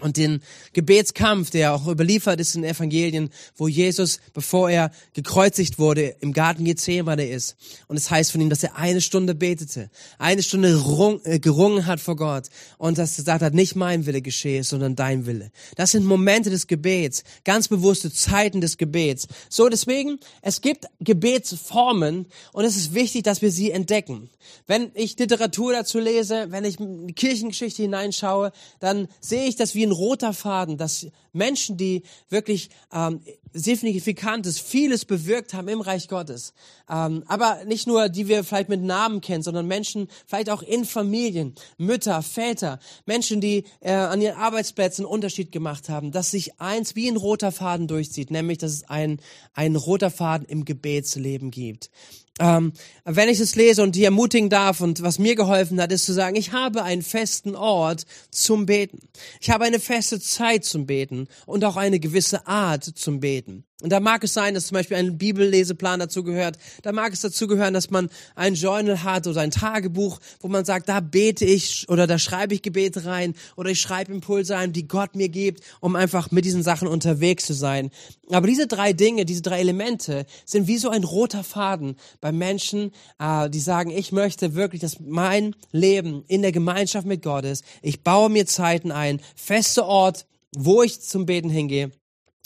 und 0.00 0.16
den 0.16 0.42
Gebetskampf, 0.72 1.50
der 1.50 1.74
auch 1.74 1.86
überliefert 1.86 2.40
ist 2.40 2.54
in 2.54 2.62
den 2.62 2.70
Evangelien, 2.70 3.30
wo 3.56 3.68
Jesus, 3.68 4.20
bevor 4.34 4.70
er 4.70 4.90
gekreuzigt 5.14 5.78
wurde, 5.78 6.16
im 6.20 6.32
Garten 6.32 6.64
Gethsemane 6.64 7.26
ist. 7.26 7.56
Und 7.88 7.96
es 7.96 8.10
heißt 8.10 8.32
von 8.32 8.40
ihm, 8.40 8.50
dass 8.50 8.62
er 8.62 8.76
eine 8.76 9.00
Stunde 9.00 9.34
betete, 9.34 9.90
eine 10.18 10.42
Stunde 10.42 10.76
rung, 10.76 11.20
äh, 11.24 11.38
gerungen 11.38 11.86
hat 11.86 12.00
vor 12.00 12.16
Gott 12.16 12.48
und 12.78 12.98
dass 12.98 13.14
er 13.14 13.16
gesagt 13.16 13.42
hat, 13.42 13.54
nicht 13.54 13.76
mein 13.76 14.06
Wille 14.06 14.22
geschehe, 14.22 14.64
sondern 14.64 14.96
dein 14.96 15.26
Wille. 15.26 15.50
Das 15.76 15.92
sind 15.92 16.04
Momente 16.04 16.50
des 16.50 16.66
Gebets, 16.66 17.24
ganz 17.44 17.68
bewusste 17.68 18.12
Zeiten 18.12 18.60
des 18.60 18.76
Gebets. 18.76 19.28
So 19.48 19.68
deswegen, 19.68 20.18
es 20.42 20.60
gibt 20.60 20.86
Gebetsformen 21.00 22.26
und 22.52 22.64
es 22.64 22.76
ist 22.76 22.94
wichtig, 22.94 23.22
dass 23.22 23.42
wir 23.42 23.50
sie 23.50 23.70
entdecken. 23.70 24.28
Wenn 24.66 24.90
ich 24.94 25.18
Literatur 25.18 25.72
dazu 25.72 25.98
lese, 25.98 26.46
wenn 26.50 26.64
ich 26.64 26.78
in 26.78 27.08
die 27.08 27.14
Kirchengeschichte 27.14 27.82
hineinschaue, 27.82 28.52
dann 28.80 29.08
sehe 29.20 29.46
ich, 29.46 29.56
dass 29.56 29.74
wir 29.74 29.85
ein 29.88 29.92
roter 29.92 30.32
Faden, 30.32 30.76
dass 30.76 31.06
Menschen, 31.32 31.76
die 31.76 32.02
wirklich 32.28 32.70
ähm, 32.92 33.20
signifikantes, 33.52 34.58
vieles 34.58 35.04
bewirkt 35.04 35.54
haben 35.54 35.68
im 35.68 35.80
Reich 35.80 36.08
Gottes, 36.08 36.52
ähm, 36.90 37.24
aber 37.26 37.64
nicht 37.64 37.86
nur, 37.86 38.08
die 38.08 38.28
wir 38.28 38.44
vielleicht 38.44 38.68
mit 38.68 38.82
Namen 38.82 39.20
kennen, 39.20 39.42
sondern 39.42 39.66
Menschen 39.66 40.08
vielleicht 40.26 40.50
auch 40.50 40.62
in 40.62 40.84
Familien, 40.84 41.54
Mütter, 41.78 42.22
Väter, 42.22 42.78
Menschen, 43.06 43.40
die 43.40 43.64
äh, 43.80 43.92
an 43.92 44.20
ihren 44.20 44.36
Arbeitsplätzen 44.36 45.04
einen 45.04 45.12
Unterschied 45.12 45.52
gemacht 45.52 45.88
haben, 45.88 46.12
dass 46.12 46.30
sich 46.30 46.60
eins 46.60 46.96
wie 46.96 47.08
ein 47.08 47.16
roter 47.16 47.52
Faden 47.52 47.88
durchzieht, 47.88 48.30
nämlich 48.30 48.58
dass 48.58 48.72
es 48.72 48.88
ein, 48.88 49.20
ein 49.54 49.76
roter 49.76 50.10
Faden 50.10 50.46
im 50.46 50.64
Gebetsleben 50.64 51.50
gibt. 51.50 51.90
Ähm, 52.38 52.72
wenn 53.04 53.28
ich 53.28 53.40
es 53.40 53.56
lese 53.56 53.82
und 53.82 53.96
die 53.96 54.04
ermutigen 54.04 54.50
darf 54.50 54.80
und 54.80 55.02
was 55.02 55.18
mir 55.18 55.34
geholfen 55.34 55.80
hat, 55.80 55.90
ist 55.92 56.04
zu 56.04 56.12
sagen, 56.12 56.36
ich 56.36 56.52
habe 56.52 56.82
einen 56.82 57.02
festen 57.02 57.54
Ort 57.54 58.04
zum 58.30 58.66
Beten. 58.66 59.00
Ich 59.40 59.50
habe 59.50 59.64
eine 59.64 59.80
feste 59.80 60.20
Zeit 60.20 60.64
zum 60.64 60.86
Beten 60.86 61.28
und 61.46 61.64
auch 61.64 61.76
eine 61.76 61.98
gewisse 61.98 62.46
Art 62.46 62.84
zum 62.84 63.20
Beten. 63.20 63.64
Und 63.82 63.90
da 63.90 64.00
mag 64.00 64.24
es 64.24 64.32
sein, 64.32 64.54
dass 64.54 64.68
zum 64.68 64.76
Beispiel 64.76 64.96
ein 64.96 65.18
Bibelleseplan 65.18 66.00
dazu 66.00 66.24
gehört. 66.24 66.56
Da 66.80 66.92
mag 66.92 67.12
es 67.12 67.20
dazu 67.20 67.46
gehören, 67.46 67.74
dass 67.74 67.90
man 67.90 68.08
ein 68.34 68.54
Journal 68.54 69.02
hat 69.02 69.26
oder 69.26 69.42
ein 69.42 69.50
Tagebuch, 69.50 70.18
wo 70.40 70.48
man 70.48 70.64
sagt, 70.64 70.88
da 70.88 71.00
bete 71.00 71.44
ich 71.44 71.86
oder 71.90 72.06
da 72.06 72.18
schreibe 72.18 72.54
ich 72.54 72.62
Gebete 72.62 73.04
rein 73.04 73.34
oder 73.54 73.68
ich 73.68 73.82
schreibe 73.82 74.14
Impulse 74.14 74.56
ein, 74.56 74.72
die 74.72 74.88
Gott 74.88 75.14
mir 75.14 75.28
gibt, 75.28 75.60
um 75.80 75.94
einfach 75.94 76.30
mit 76.30 76.46
diesen 76.46 76.62
Sachen 76.62 76.88
unterwegs 76.88 77.44
zu 77.44 77.52
sein. 77.52 77.90
Aber 78.30 78.46
diese 78.46 78.66
drei 78.66 78.94
Dinge, 78.94 79.26
diese 79.26 79.42
drei 79.42 79.60
Elemente 79.60 80.24
sind 80.46 80.68
wie 80.68 80.78
so 80.78 80.88
ein 80.88 81.04
roter 81.04 81.44
Faden 81.44 81.96
bei 82.22 82.32
Menschen, 82.32 82.92
äh, 83.18 83.50
die 83.50 83.60
sagen, 83.60 83.90
ich 83.90 84.10
möchte 84.10 84.54
wirklich, 84.54 84.80
dass 84.80 85.00
mein 85.00 85.54
Leben 85.70 86.24
in 86.28 86.40
der 86.40 86.52
Gemeinschaft 86.52 87.06
mit 87.06 87.22
Gott 87.22 87.44
ist. 87.44 87.62
Ich 87.82 88.02
baue 88.02 88.30
mir 88.30 88.46
Zeiten 88.46 88.90
ein, 88.90 89.20
feste 89.34 89.84
Ort, 89.84 90.24
wo 90.56 90.82
ich 90.82 91.02
zum 91.02 91.26
Beten 91.26 91.50
hingehe 91.50 91.92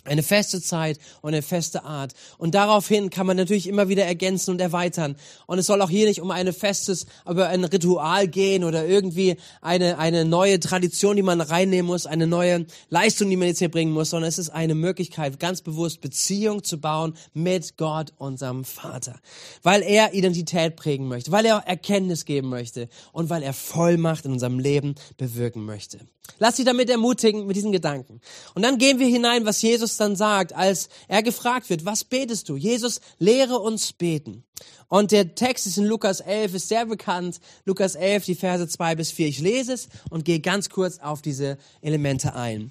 eine 0.04 0.22
feste 0.22 0.62
Zeit 0.62 0.98
und 1.20 1.34
eine 1.34 1.42
feste 1.42 1.84
Art. 1.84 2.14
Und 2.38 2.54
daraufhin 2.54 3.10
kann 3.10 3.26
man 3.26 3.36
natürlich 3.36 3.66
immer 3.66 3.88
wieder 3.88 4.04
ergänzen 4.04 4.52
und 4.52 4.60
erweitern. 4.60 5.16
Und 5.46 5.58
es 5.58 5.66
soll 5.66 5.82
auch 5.82 5.90
hier 5.90 6.06
nicht 6.06 6.20
um 6.20 6.30
eine 6.30 6.52
festes, 6.52 7.06
aber 7.24 7.48
ein 7.48 7.64
Ritual 7.64 8.28
gehen 8.28 8.64
oder 8.64 8.86
irgendwie 8.86 9.36
eine, 9.60 9.98
eine 9.98 10.24
neue 10.24 10.58
Tradition, 10.58 11.16
die 11.16 11.22
man 11.22 11.40
reinnehmen 11.40 11.86
muss, 11.86 12.06
eine 12.06 12.26
neue 12.26 12.66
Leistung, 12.88 13.28
die 13.28 13.36
man 13.36 13.48
jetzt 13.48 13.58
hier 13.58 13.70
bringen 13.70 13.92
muss, 13.92 14.10
sondern 14.10 14.28
es 14.28 14.38
ist 14.38 14.50
eine 14.50 14.74
Möglichkeit, 14.74 15.38
ganz 15.38 15.60
bewusst 15.60 16.00
Beziehung 16.00 16.64
zu 16.64 16.80
bauen 16.80 17.14
mit 17.34 17.76
Gott, 17.76 18.12
unserem 18.16 18.64
Vater. 18.64 19.20
Weil 19.62 19.82
er 19.82 20.14
Identität 20.14 20.76
prägen 20.76 21.08
möchte, 21.08 21.30
weil 21.30 21.44
er 21.44 21.58
Erkenntnis 21.66 22.24
geben 22.24 22.48
möchte 22.48 22.88
und 23.12 23.28
weil 23.28 23.42
er 23.42 23.52
Vollmacht 23.52 24.24
in 24.24 24.32
unserem 24.32 24.58
Leben 24.58 24.94
bewirken 25.18 25.64
möchte. 25.64 26.00
Lass 26.38 26.56
dich 26.56 26.64
damit 26.64 26.88
ermutigen 26.90 27.46
mit 27.46 27.56
diesen 27.56 27.72
Gedanken. 27.72 28.20
Und 28.54 28.62
dann 28.62 28.78
gehen 28.78 28.98
wir 28.98 29.06
hinein, 29.06 29.44
was 29.44 29.62
Jesus 29.62 29.96
dann 29.96 30.16
sagt, 30.16 30.52
als 30.52 30.88
er 31.08 31.22
gefragt 31.22 31.70
wird, 31.70 31.84
was 31.84 32.04
betest 32.04 32.48
du? 32.48 32.56
Jesus, 32.56 33.00
lehre 33.18 33.58
uns 33.58 33.92
beten. 33.92 34.44
Und 34.88 35.12
der 35.12 35.34
Text 35.34 35.66
ist 35.66 35.78
in 35.78 35.84
Lukas 35.84 36.20
11, 36.20 36.54
ist 36.54 36.68
sehr 36.68 36.86
bekannt. 36.86 37.40
Lukas 37.64 37.94
11, 37.94 38.24
die 38.24 38.34
Verse 38.34 38.66
2 38.66 38.96
bis 38.96 39.10
4. 39.12 39.28
Ich 39.28 39.38
lese 39.40 39.72
es 39.72 39.88
und 40.08 40.24
gehe 40.24 40.40
ganz 40.40 40.68
kurz 40.70 40.98
auf 40.98 41.22
diese 41.22 41.58
Elemente 41.80 42.34
ein. 42.34 42.70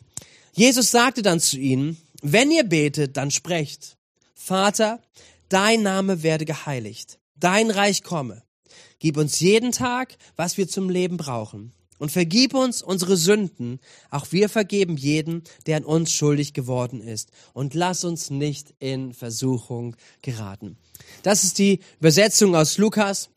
Jesus 0.53 0.91
sagte 0.91 1.21
dann 1.21 1.39
zu 1.39 1.57
ihnen, 1.57 1.97
wenn 2.21 2.51
ihr 2.51 2.63
betet, 2.63 3.17
dann 3.17 3.31
sprecht. 3.31 3.97
Vater, 4.33 5.01
dein 5.47 5.83
Name 5.83 6.23
werde 6.23 6.45
geheiligt. 6.45 7.19
Dein 7.35 7.71
Reich 7.71 8.03
komme. 8.03 8.43
Gib 8.99 9.15
uns 9.15 9.39
jeden 9.39 9.71
Tag, 9.71 10.17
was 10.35 10.57
wir 10.57 10.67
zum 10.67 10.89
Leben 10.89 11.17
brauchen 11.17 11.73
und 11.99 12.11
vergib 12.11 12.55
uns 12.55 12.81
unsere 12.81 13.17
Sünden, 13.17 13.79
auch 14.09 14.31
wir 14.31 14.49
vergeben 14.49 14.97
jeden, 14.97 15.43
der 15.67 15.77
an 15.77 15.85
uns 15.85 16.11
schuldig 16.11 16.53
geworden 16.53 17.01
ist. 17.01 17.29
Und 17.53 17.75
lass 17.75 18.03
uns 18.03 18.31
nicht 18.31 18.73
in 18.79 19.13
Versuchung 19.13 19.95
geraten. 20.21 20.77
Das 21.21 21.43
ist 21.43 21.59
die 21.59 21.79
Übersetzung 21.99 22.55
aus 22.55 22.77
Lukas, 22.77 23.29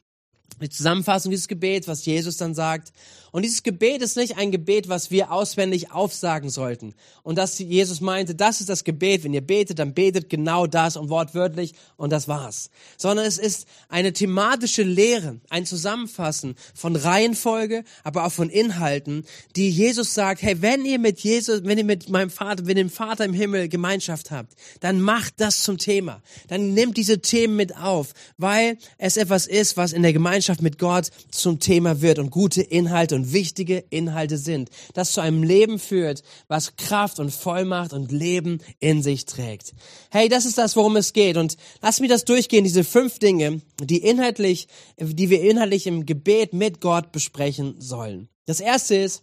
die 0.60 0.70
Zusammenfassung 0.70 1.30
dieses 1.30 1.48
Gebets, 1.48 1.88
was 1.88 2.06
Jesus 2.06 2.36
dann 2.36 2.54
sagt. 2.54 2.92
Und 3.32 3.46
dieses 3.46 3.62
Gebet 3.62 4.02
ist 4.02 4.18
nicht 4.18 4.36
ein 4.36 4.50
Gebet, 4.50 4.90
was 4.90 5.10
wir 5.10 5.32
auswendig 5.32 5.90
aufsagen 5.90 6.50
sollten. 6.50 6.94
Und 7.22 7.38
dass 7.38 7.58
Jesus 7.58 8.02
meinte, 8.02 8.34
das 8.34 8.60
ist 8.60 8.68
das 8.68 8.84
Gebet. 8.84 9.24
Wenn 9.24 9.32
ihr 9.32 9.40
betet, 9.40 9.78
dann 9.78 9.94
betet 9.94 10.28
genau 10.28 10.66
das 10.66 10.98
und 10.98 11.08
wortwörtlich 11.08 11.72
und 11.96 12.10
das 12.10 12.28
war's. 12.28 12.68
Sondern 12.98 13.24
es 13.24 13.38
ist 13.38 13.66
eine 13.88 14.12
thematische 14.12 14.82
Lehre, 14.82 15.40
ein 15.48 15.64
Zusammenfassen 15.64 16.56
von 16.74 16.94
Reihenfolge, 16.94 17.84
aber 18.04 18.26
auch 18.26 18.32
von 18.32 18.50
Inhalten, 18.50 19.24
die 19.56 19.70
Jesus 19.70 20.12
sagt, 20.12 20.42
hey, 20.42 20.60
wenn 20.60 20.84
ihr 20.84 20.98
mit 20.98 21.20
Jesus, 21.20 21.64
wenn 21.64 21.78
ihr 21.78 21.84
mit 21.84 22.10
meinem 22.10 22.30
Vater, 22.30 22.66
wenn 22.66 22.76
ihr 22.76 22.84
dem 22.84 22.90
Vater 22.90 23.24
im 23.24 23.32
Himmel 23.32 23.70
Gemeinschaft 23.70 24.30
habt, 24.30 24.52
dann 24.80 25.00
macht 25.00 25.34
das 25.38 25.62
zum 25.62 25.78
Thema. 25.78 26.20
Dann 26.48 26.74
nehmt 26.74 26.98
diese 26.98 27.22
Themen 27.22 27.56
mit 27.56 27.78
auf, 27.78 28.12
weil 28.36 28.76
es 28.98 29.16
etwas 29.16 29.46
ist, 29.46 29.78
was 29.78 29.94
in 29.94 30.02
der 30.02 30.12
Gemeinschaft 30.12 30.60
mit 30.60 30.78
Gott 30.78 31.08
zum 31.30 31.60
Thema 31.60 32.02
wird 32.02 32.18
und 32.18 32.28
gute 32.28 32.60
Inhalte 32.60 33.21
wichtige 33.30 33.84
Inhalte 33.90 34.38
sind. 34.38 34.70
Das 34.94 35.12
zu 35.12 35.20
einem 35.20 35.42
Leben 35.42 35.78
führt, 35.78 36.22
was 36.48 36.76
Kraft 36.76 37.20
und 37.20 37.30
Vollmacht 37.30 37.92
und 37.92 38.10
Leben 38.10 38.58
in 38.80 39.02
sich 39.02 39.26
trägt. 39.26 39.74
Hey, 40.10 40.28
das 40.28 40.46
ist 40.46 40.58
das, 40.58 40.74
worum 40.74 40.96
es 40.96 41.12
geht. 41.12 41.36
Und 41.36 41.56
lass 41.80 42.00
mich 42.00 42.10
das 42.10 42.24
durchgehen, 42.24 42.64
diese 42.64 42.84
fünf 42.84 43.18
Dinge, 43.18 43.60
die 43.80 43.98
inhaltlich, 43.98 44.66
die 44.98 45.30
wir 45.30 45.42
inhaltlich 45.42 45.86
im 45.86 46.06
Gebet 46.06 46.52
mit 46.52 46.80
Gott 46.80 47.12
besprechen 47.12 47.76
sollen. 47.78 48.28
Das 48.46 48.58
erste 48.58 48.96
ist, 48.96 49.22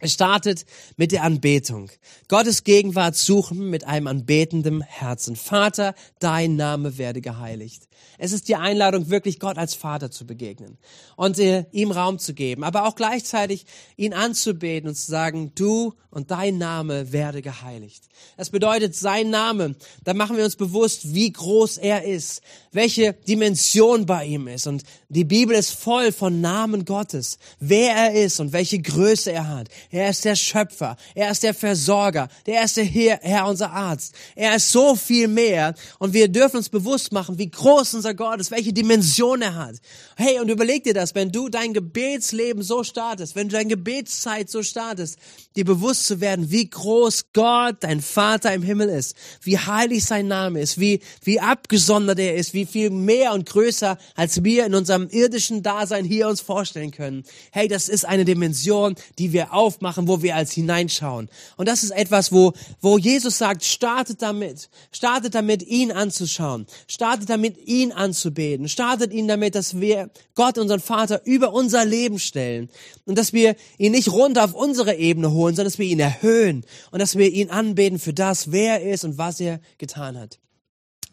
es 0.00 0.12
startet 0.12 0.66
mit 0.96 1.12
der 1.12 1.22
Anbetung. 1.22 1.90
Gottes 2.28 2.64
Gegenwart 2.64 3.16
suchen 3.16 3.70
mit 3.70 3.84
einem 3.84 4.08
anbetenden 4.08 4.82
Herzen. 4.82 5.36
Vater, 5.36 5.94
dein 6.18 6.56
Name 6.56 6.98
werde 6.98 7.20
geheiligt. 7.20 7.88
Es 8.18 8.32
ist 8.32 8.48
die 8.48 8.56
Einladung, 8.56 9.10
wirklich 9.10 9.40
Gott 9.40 9.58
als 9.58 9.74
Vater 9.74 10.10
zu 10.10 10.26
begegnen 10.26 10.78
und 11.16 11.38
äh, 11.38 11.66
ihm 11.72 11.90
Raum 11.90 12.18
zu 12.18 12.34
geben, 12.34 12.64
aber 12.64 12.86
auch 12.86 12.94
gleichzeitig 12.94 13.66
ihn 13.96 14.14
anzubeten 14.14 14.88
und 14.88 14.94
zu 14.94 15.10
sagen, 15.10 15.52
du 15.54 15.94
und 16.14 16.30
dein 16.30 16.58
Name 16.58 17.12
werde 17.12 17.42
geheiligt. 17.42 18.04
Das 18.36 18.50
bedeutet, 18.50 18.94
sein 18.94 19.30
Name, 19.30 19.74
da 20.04 20.14
machen 20.14 20.36
wir 20.36 20.44
uns 20.44 20.54
bewusst, 20.54 21.12
wie 21.12 21.32
groß 21.32 21.78
er 21.78 22.04
ist, 22.04 22.40
welche 22.70 23.14
Dimension 23.14 24.06
bei 24.06 24.24
ihm 24.24 24.46
ist. 24.46 24.68
Und 24.68 24.84
die 25.08 25.24
Bibel 25.24 25.56
ist 25.56 25.72
voll 25.72 26.12
von 26.12 26.40
Namen 26.40 26.84
Gottes, 26.84 27.38
wer 27.58 27.96
er 27.96 28.24
ist 28.24 28.38
und 28.38 28.52
welche 28.52 28.80
Größe 28.80 29.32
er 29.32 29.48
hat. 29.48 29.68
Er 29.90 30.08
ist 30.08 30.24
der 30.24 30.36
Schöpfer, 30.36 30.96
er 31.16 31.32
ist 31.32 31.42
der 31.42 31.52
Versorger, 31.52 32.28
der 32.46 32.54
erste 32.54 32.82
Herr, 32.82 33.18
Herr 33.20 33.48
unser 33.48 33.72
Arzt. 33.72 34.14
Er 34.36 34.54
ist 34.54 34.70
so 34.70 34.94
viel 34.94 35.26
mehr 35.26 35.74
und 35.98 36.12
wir 36.12 36.28
dürfen 36.28 36.58
uns 36.58 36.68
bewusst 36.68 37.10
machen, 37.10 37.38
wie 37.38 37.50
groß 37.50 37.83
unser 37.92 38.14
Gott 38.14 38.40
ist, 38.40 38.50
welche 38.50 38.72
Dimension 38.72 39.42
er 39.42 39.56
hat. 39.56 39.76
Hey, 40.16 40.38
und 40.40 40.48
überleg 40.48 40.84
dir 40.84 40.94
das, 40.94 41.14
wenn 41.14 41.32
du 41.32 41.48
dein 41.48 41.74
Gebetsleben 41.74 42.62
so 42.62 42.84
startest, 42.84 43.34
wenn 43.34 43.48
du 43.48 43.56
deine 43.56 43.68
Gebetszeit 43.68 44.48
so 44.48 44.62
startest, 44.62 45.18
dir 45.56 45.64
bewusst 45.64 46.06
zu 46.06 46.20
werden, 46.20 46.50
wie 46.50 46.70
groß 46.70 47.32
Gott, 47.32 47.76
dein 47.80 48.00
Vater 48.00 48.54
im 48.54 48.62
Himmel 48.62 48.88
ist, 48.88 49.16
wie 49.42 49.58
heilig 49.58 50.04
sein 50.04 50.28
Name 50.28 50.60
ist, 50.60 50.78
wie, 50.78 51.00
wie 51.22 51.40
abgesondert 51.40 52.18
er 52.18 52.36
ist, 52.36 52.54
wie 52.54 52.66
viel 52.66 52.90
mehr 52.90 53.32
und 53.32 53.46
größer, 53.46 53.98
als 54.14 54.44
wir 54.44 54.66
in 54.66 54.74
unserem 54.74 55.08
irdischen 55.08 55.62
Dasein 55.62 56.04
hier 56.04 56.28
uns 56.28 56.40
vorstellen 56.40 56.92
können. 56.92 57.24
Hey, 57.50 57.68
das 57.68 57.88
ist 57.88 58.04
eine 58.04 58.24
Dimension, 58.24 58.94
die 59.18 59.32
wir 59.32 59.52
aufmachen, 59.52 60.08
wo 60.08 60.22
wir 60.22 60.36
als 60.36 60.52
hineinschauen. 60.52 61.28
Und 61.56 61.68
das 61.68 61.82
ist 61.82 61.90
etwas, 61.90 62.32
wo, 62.32 62.52
wo 62.80 62.98
Jesus 62.98 63.38
sagt, 63.38 63.64
startet 63.64 64.22
damit, 64.22 64.68
startet 64.92 65.34
damit, 65.34 65.62
ihn 65.62 65.90
anzuschauen, 65.92 66.66
startet 66.86 67.28
damit, 67.28 67.58
ihn 67.66 67.73
anzubeten, 67.92 68.68
startet 68.68 69.12
ihn 69.12 69.28
damit, 69.28 69.54
dass 69.54 69.80
wir 69.80 70.10
Gott, 70.34 70.58
unseren 70.58 70.80
Vater, 70.80 71.22
über 71.24 71.52
unser 71.52 71.84
Leben 71.84 72.18
stellen. 72.18 72.70
Und 73.04 73.18
dass 73.18 73.32
wir 73.32 73.56
ihn 73.78 73.92
nicht 73.92 74.10
runter 74.10 74.44
auf 74.44 74.54
unsere 74.54 74.94
Ebene 74.94 75.32
holen, 75.32 75.54
sondern 75.54 75.70
dass 75.70 75.78
wir 75.78 75.86
ihn 75.86 76.00
erhöhen. 76.00 76.64
Und 76.90 77.00
dass 77.00 77.16
wir 77.16 77.30
ihn 77.30 77.50
anbeten 77.50 77.98
für 77.98 78.12
das, 78.12 78.52
wer 78.52 78.82
er 78.82 78.92
ist 78.92 79.04
und 79.04 79.18
was 79.18 79.40
er 79.40 79.60
getan 79.78 80.18
hat. 80.18 80.38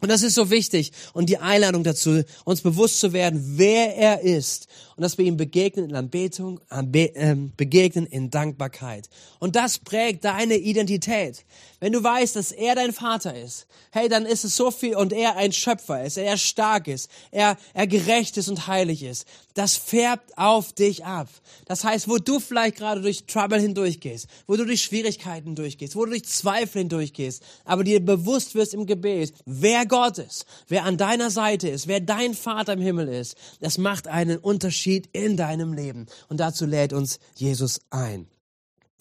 Und 0.02 0.08
das 0.08 0.22
ist 0.22 0.34
so 0.34 0.50
wichtig. 0.50 0.90
Und 1.12 1.28
die 1.28 1.38
Einladung 1.38 1.84
dazu, 1.84 2.22
uns 2.44 2.60
bewusst 2.60 2.98
zu 2.98 3.12
werden, 3.12 3.54
wer 3.56 3.96
er 3.96 4.20
ist 4.22 4.66
und 5.02 5.06
dass 5.06 5.18
wir 5.18 5.24
ihm 5.24 5.36
begegnen 5.36 5.90
in 5.90 5.96
Anbetung, 5.96 6.60
äh, 6.70 7.34
begegnen 7.56 8.06
in 8.06 8.30
Dankbarkeit. 8.30 9.08
Und 9.40 9.56
das 9.56 9.80
prägt 9.80 10.24
deine 10.24 10.54
Identität. 10.58 11.44
Wenn 11.80 11.92
du 11.92 12.04
weißt, 12.04 12.36
dass 12.36 12.52
er 12.52 12.76
dein 12.76 12.92
Vater 12.92 13.36
ist, 13.36 13.66
hey, 13.90 14.08
dann 14.08 14.24
ist 14.24 14.44
es 14.44 14.54
so 14.54 14.70
viel 14.70 14.94
und 14.94 15.12
er 15.12 15.36
ein 15.36 15.52
Schöpfer 15.52 16.04
ist, 16.04 16.18
er 16.18 16.36
stark 16.36 16.86
ist, 16.86 17.10
er, 17.32 17.56
er 17.74 17.88
gerecht 17.88 18.36
ist 18.36 18.48
und 18.48 18.68
heilig 18.68 19.02
ist. 19.02 19.26
Das 19.54 19.76
färbt 19.76 20.38
auf 20.38 20.72
dich 20.72 21.04
ab. 21.04 21.28
Das 21.66 21.82
heißt, 21.82 22.08
wo 22.08 22.18
du 22.18 22.38
vielleicht 22.38 22.76
gerade 22.76 23.02
durch 23.02 23.26
Trouble 23.26 23.60
hindurchgehst, 23.60 24.28
wo 24.46 24.54
du 24.54 24.64
durch 24.64 24.82
Schwierigkeiten 24.82 25.56
durchgehst, 25.56 25.96
wo 25.96 26.04
du 26.04 26.12
durch 26.12 26.24
Zweifel 26.24 26.82
hindurchgehst, 26.82 27.42
aber 27.64 27.82
dir 27.82 27.98
bewusst 27.98 28.54
wirst 28.54 28.74
im 28.74 28.86
Gebet, 28.86 29.34
wer 29.44 29.84
Gott 29.84 30.18
ist, 30.18 30.46
wer 30.68 30.84
an 30.84 30.96
deiner 30.96 31.30
Seite 31.30 31.68
ist, 31.68 31.88
wer 31.88 32.00
dein 32.00 32.34
Vater 32.34 32.74
im 32.74 32.80
Himmel 32.80 33.08
ist, 33.08 33.36
das 33.60 33.76
macht 33.76 34.06
einen 34.06 34.38
Unterschied 34.38 34.91
in 35.12 35.36
deinem 35.36 35.72
Leben. 35.72 36.06
Und 36.28 36.40
dazu 36.40 36.66
lädt 36.66 36.92
uns 36.92 37.18
Jesus 37.34 37.80
ein. 37.90 38.26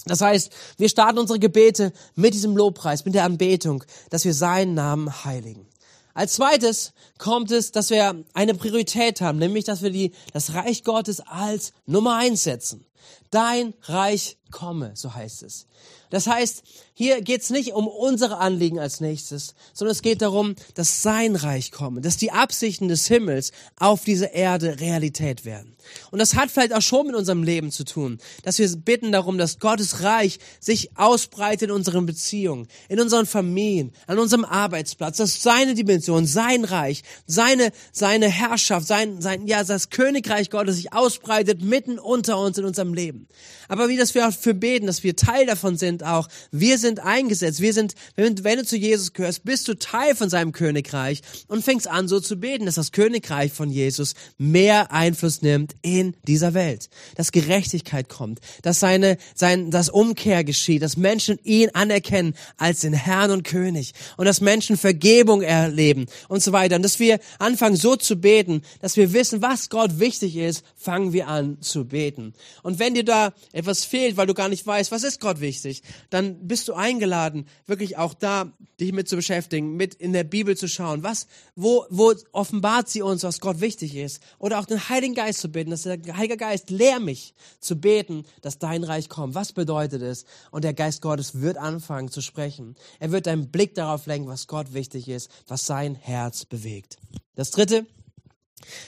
Das 0.05 0.21
heißt, 0.21 0.51
wir 0.77 0.89
starten 0.89 1.19
unsere 1.19 1.39
Gebete 1.39 1.93
mit 2.15 2.33
diesem 2.33 2.57
Lobpreis, 2.57 3.05
mit 3.05 3.13
der 3.13 3.23
Anbetung, 3.23 3.83
dass 4.09 4.25
wir 4.25 4.33
seinen 4.33 4.73
Namen 4.73 5.23
heiligen. 5.25 5.67
Als 6.13 6.33
zweites 6.33 6.93
kommt 7.17 7.51
es, 7.51 7.71
dass 7.71 7.89
wir 7.89 8.23
eine 8.33 8.53
Priorität 8.53 9.21
haben, 9.21 9.37
nämlich, 9.37 9.63
dass 9.63 9.81
wir 9.81 9.91
die, 9.91 10.11
das 10.33 10.53
Reich 10.53 10.83
Gottes 10.83 11.21
als 11.21 11.71
Nummer 11.85 12.17
eins 12.17 12.43
setzen. 12.43 12.85
Dein 13.29 13.73
Reich 13.83 14.37
komme, 14.51 14.91
so 14.95 15.13
heißt 15.13 15.43
es. 15.43 15.65
Das 16.11 16.27
heißt, 16.27 16.63
hier 16.93 17.21
geht 17.21 17.41
es 17.41 17.49
nicht 17.49 17.71
um 17.71 17.87
unsere 17.87 18.37
Anliegen 18.37 18.77
als 18.77 18.99
nächstes, 18.99 19.55
sondern 19.73 19.93
es 19.93 20.01
geht 20.01 20.21
darum, 20.21 20.55
dass 20.75 21.01
sein 21.01 21.37
Reich 21.37 21.71
komme, 21.71 22.01
dass 22.01 22.17
die 22.17 22.31
Absichten 22.31 22.89
des 22.89 23.07
Himmels 23.07 23.51
auf 23.79 24.03
dieser 24.03 24.33
Erde 24.33 24.79
Realität 24.81 25.45
werden. 25.45 25.77
Und 26.11 26.19
das 26.19 26.35
hat 26.35 26.51
vielleicht 26.51 26.73
auch 26.73 26.81
schon 26.81 27.07
mit 27.07 27.15
unserem 27.15 27.43
Leben 27.43 27.71
zu 27.71 27.85
tun, 27.85 28.19
dass 28.43 28.59
wir 28.59 28.69
bitten 28.75 29.11
darum, 29.11 29.37
dass 29.37 29.57
Gottes 29.57 30.03
Reich 30.03 30.37
sich 30.59 30.95
ausbreitet 30.97 31.69
in 31.69 31.71
unseren 31.71 32.05
Beziehungen, 32.05 32.67
in 32.89 32.99
unseren 32.99 33.25
Familien, 33.25 33.93
an 34.05 34.19
unserem 34.19 34.45
Arbeitsplatz, 34.45 35.17
dass 35.17 35.41
seine 35.41 35.73
Dimension, 35.73 36.27
sein 36.27 36.65
Reich, 36.65 37.03
seine, 37.25 37.71
seine 37.93 38.27
Herrschaft, 38.27 38.85
sein, 38.85 39.21
sein, 39.21 39.47
ja, 39.47 39.63
das 39.63 39.89
Königreich 39.89 40.49
Gottes 40.49 40.75
sich 40.75 40.93
ausbreitet 40.93 41.61
mitten 41.61 41.97
unter 41.97 42.37
uns 42.37 42.57
in 42.57 42.65
unserem 42.65 42.90
Leben. 42.93 43.27
Aber 43.67 43.87
wie 43.87 43.97
das 43.97 44.13
wir 44.15 44.27
auch 44.27 44.33
für 44.33 44.53
beten, 44.53 44.85
dass 44.85 45.03
wir 45.03 45.15
Teil 45.15 45.45
davon 45.45 45.77
sind 45.77 46.03
auch. 46.03 46.27
Wir 46.51 46.77
sind 46.77 46.99
eingesetzt. 46.99 47.61
Wir 47.61 47.73
sind, 47.73 47.95
wenn, 48.15 48.43
wenn 48.43 48.59
du 48.59 48.65
zu 48.65 48.75
Jesus 48.75 49.13
gehörst, 49.13 49.45
bist 49.45 49.67
du 49.67 49.77
Teil 49.79 50.13
von 50.13 50.29
seinem 50.29 50.51
Königreich 50.51 51.21
und 51.47 51.63
fängst 51.63 51.87
an 51.87 52.07
so 52.07 52.19
zu 52.19 52.35
beten, 52.37 52.65
dass 52.65 52.75
das 52.75 52.91
Königreich 52.91 53.53
von 53.53 53.69
Jesus 53.69 54.13
mehr 54.37 54.91
Einfluss 54.91 55.41
nimmt 55.41 55.75
in 55.81 56.15
dieser 56.27 56.53
Welt. 56.53 56.89
Dass 57.15 57.31
Gerechtigkeit 57.31 58.09
kommt, 58.09 58.41
dass 58.61 58.79
seine, 58.81 59.17
sein, 59.35 59.71
dass 59.71 59.87
Umkehr 59.87 60.43
geschieht, 60.43 60.81
dass 60.81 60.97
Menschen 60.97 61.39
ihn 61.43 61.69
anerkennen 61.73 62.35
als 62.57 62.81
den 62.81 62.93
Herrn 62.93 63.31
und 63.31 63.43
König 63.43 63.93
und 64.17 64.25
dass 64.25 64.41
Menschen 64.41 64.75
Vergebung 64.75 65.41
erleben 65.41 66.07
und 66.27 66.43
so 66.43 66.51
weiter. 66.51 66.75
Und 66.75 66.83
dass 66.83 66.99
wir 66.99 67.19
anfangen 67.39 67.77
so 67.77 67.95
zu 67.95 68.17
beten, 68.17 68.63
dass 68.81 68.97
wir 68.97 69.13
wissen, 69.13 69.41
was 69.41 69.69
Gott 69.69 69.99
wichtig 69.99 70.35
ist, 70.35 70.65
fangen 70.75 71.13
wir 71.13 71.29
an 71.29 71.61
zu 71.61 71.85
beten. 71.85 72.33
Und 72.63 72.79
wenn 72.81 72.95
dir 72.95 73.05
da 73.05 73.31
etwas 73.53 73.85
fehlt, 73.85 74.17
weil 74.17 74.25
du 74.25 74.33
gar 74.33 74.49
nicht 74.49 74.65
weißt, 74.65 74.91
was 74.91 75.03
ist 75.03 75.21
Gott 75.21 75.39
wichtig, 75.39 75.83
dann 76.09 76.47
bist 76.47 76.67
du 76.67 76.73
eingeladen, 76.73 77.45
wirklich 77.67 77.97
auch 77.97 78.15
da 78.15 78.51
dich 78.79 78.91
mit 78.91 79.07
zu 79.07 79.15
beschäftigen, 79.15 79.75
mit 79.75 79.93
in 79.93 80.13
der 80.13 80.23
Bibel 80.23 80.57
zu 80.57 80.67
schauen, 80.67 81.03
was, 81.03 81.27
wo, 81.55 81.85
wo 81.91 82.13
offenbart 82.31 82.89
sie 82.89 83.03
uns, 83.03 83.21
was 83.21 83.39
Gott 83.39 83.61
wichtig 83.61 83.95
ist. 83.95 84.19
Oder 84.39 84.59
auch 84.59 84.65
den 84.65 84.89
Heiligen 84.89 85.13
Geist 85.13 85.41
zu 85.41 85.49
beten, 85.49 85.69
dass 85.69 85.83
der 85.83 85.99
Heilige 86.17 86.37
Geist 86.37 86.71
lehr 86.71 86.99
mich 86.99 87.35
zu 87.59 87.75
beten, 87.75 88.25
dass 88.41 88.57
dein 88.57 88.83
Reich 88.83 89.09
kommt. 89.09 89.35
Was 89.35 89.53
bedeutet 89.53 90.01
es? 90.01 90.25
Und 90.49 90.63
der 90.63 90.73
Geist 90.73 91.03
Gottes 91.03 91.39
wird 91.39 91.57
anfangen 91.57 92.09
zu 92.09 92.21
sprechen. 92.21 92.75
Er 92.99 93.11
wird 93.11 93.27
deinen 93.27 93.51
Blick 93.51 93.75
darauf 93.75 94.07
lenken, 94.07 94.27
was 94.27 94.47
Gott 94.47 94.73
wichtig 94.73 95.07
ist, 95.07 95.29
was 95.47 95.67
sein 95.67 95.93
Herz 95.93 96.45
bewegt. 96.45 96.97
Das 97.35 97.51
dritte 97.51 97.85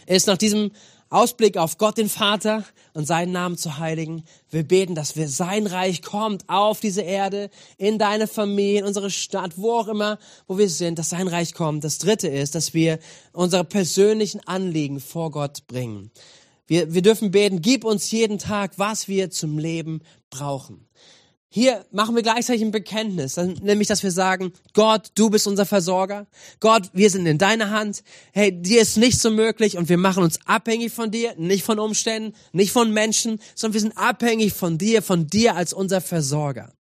ist 0.08 0.26
nach 0.26 0.38
diesem 0.38 0.72
Ausblick 1.14 1.58
auf 1.58 1.78
Gott 1.78 1.98
den 1.98 2.10
Vater 2.10 2.64
und 2.94 3.06
seinen 3.06 3.32
Namen 3.32 3.56
zu 3.56 3.78
heiligen. 3.78 4.24
Wir 4.50 4.64
beten, 4.64 4.96
dass 4.96 5.16
wir 5.16 5.30
sein 5.30 5.68
Reich 5.68 6.02
kommt 6.02 6.50
auf 6.50 6.80
diese 6.80 7.02
Erde, 7.02 7.52
in 7.78 8.00
deine 8.00 8.28
Familie, 8.28 8.80
in 8.80 8.86
unsere 8.86 9.12
Stadt, 9.12 9.54
wo 9.58 9.74
auch 9.74 9.88
immer, 9.88 10.18
wo 10.48 10.58
wir 10.58 10.70
sind, 10.70 10.98
dass 10.98 11.10
sein 11.10 11.28
Reich 11.28 11.54
kommt. 11.54 11.84
Das 11.84 12.00
dritte 12.00 12.28
ist, 12.28 12.56
dass 12.56 12.74
wir 12.74 12.98
unsere 13.32 13.64
persönlichen 13.64 14.42
Anliegen 14.48 15.00
vor 15.00 15.30
Gott 15.30 15.68
bringen. 15.68 16.10
Wir, 16.66 16.94
wir 16.94 17.04
dürfen 17.04 17.30
beten, 17.30 17.62
gib 17.62 17.86
uns 17.86 18.10
jeden 18.10 18.40
Tag, 18.40 18.74
was 18.78 19.08
wir 19.08 19.30
zum 19.30 19.60
Leben 19.60 20.02
brauchen. 20.32 20.88
Hier 21.56 21.86
machen 21.92 22.16
wir 22.16 22.24
gleichzeitig 22.24 22.64
ein 22.64 22.72
Bekenntnis, 22.72 23.38
nämlich, 23.38 23.88
dass 23.88 24.02
wir 24.02 24.10
sagen, 24.10 24.54
Gott, 24.74 25.12
du 25.14 25.30
bist 25.30 25.46
unser 25.46 25.68
Versorger. 25.68 26.26
Gott, 26.60 26.90
wir 26.94 27.12
sind 27.12 27.28
in 27.28 27.38
deiner 27.38 27.70
Hand. 27.70 28.04
Hey, 28.32 28.52
dir 28.52 28.82
ist 28.82 28.98
nichts 28.98 29.22
so 29.22 29.30
möglich 29.30 29.78
und 29.78 29.88
wir 29.88 30.00
machen 30.00 30.24
uns 30.24 30.40
abhängig 30.48 30.92
von 30.92 31.12
dir, 31.12 31.36
nicht 31.38 31.64
von 31.64 31.78
Umständen, 31.78 32.34
nicht 32.54 32.72
von 32.72 32.92
Menschen, 32.92 33.40
sondern 33.54 33.76
wir 33.76 33.82
sind 33.82 33.98
abhängig 34.00 34.54
von 34.54 34.80
dir, 34.80 35.04
von 35.04 35.28
dir 35.28 35.56
als 35.56 35.74
unser 35.74 36.02
Versorger. 36.02 36.74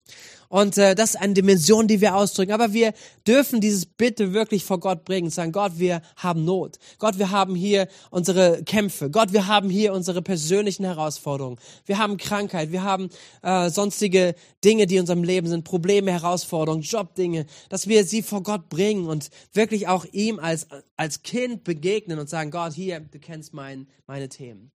Und 0.53 0.77
äh, 0.77 0.95
das 0.95 1.15
ist 1.15 1.17
eine 1.17 1.33
Dimension, 1.33 1.89
die 1.89 2.03
wir 2.03 2.15
ausdrücken. 2.15 2.53
Aber 2.53 2.75
wir 2.75 2.93
dürfen 3.27 3.63
dieses 3.63 3.87
Bitte 3.87 4.35
wirklich 4.35 4.67
vor 4.67 4.81
Gott 4.81 5.07
bringen 5.07 5.31
sagen, 5.31 5.51
Gott, 5.51 5.79
wir 5.79 6.03
haben 6.17 6.45
Not. 6.45 6.79
Gott, 6.99 7.19
wir 7.19 7.31
haben 7.31 7.55
hier 7.55 7.89
unsere 8.11 8.63
Kämpfe. 8.63 9.09
Gott, 9.09 9.33
wir 9.33 9.47
haben 9.47 9.71
hier 9.71 9.95
unsere 9.95 10.21
persönlichen 10.21 10.85
Herausforderungen. 10.85 11.57
Wir 11.87 11.97
haben 11.97 12.19
Krankheit. 12.19 12.71
Wir 12.71 12.83
haben 12.83 13.09
äh, 13.41 13.71
sonstige 13.71 14.35
Dinge, 14.63 14.87
die 14.87 14.97
in 14.97 15.01
unserem 15.01 15.25
Leben 15.25 15.49
sind. 15.49 15.65
Probleme, 15.65 16.13
Herausforderungen, 16.13 16.83
Jobdinge. 16.83 17.47
Dass 17.71 17.89
wir 17.89 18.05
sie 18.05 18.21
vor 18.21 18.43
Gott 18.43 18.69
bringen 18.69 19.07
und 19.07 19.31
wirklich 19.55 19.89
auch 19.89 20.05
ihm 20.13 20.39
als, 20.39 20.67
als 20.99 21.23
Kind 21.23 21.65
begegnen 21.65 22.19
und 22.19 22.29
sagen, 22.29 22.51
Gott, 22.51 22.75
hier, 22.75 23.01
du 23.01 23.19
kennst 23.19 23.55
mein, 23.55 23.89
meine 24.07 24.29
Themen. 24.29 24.71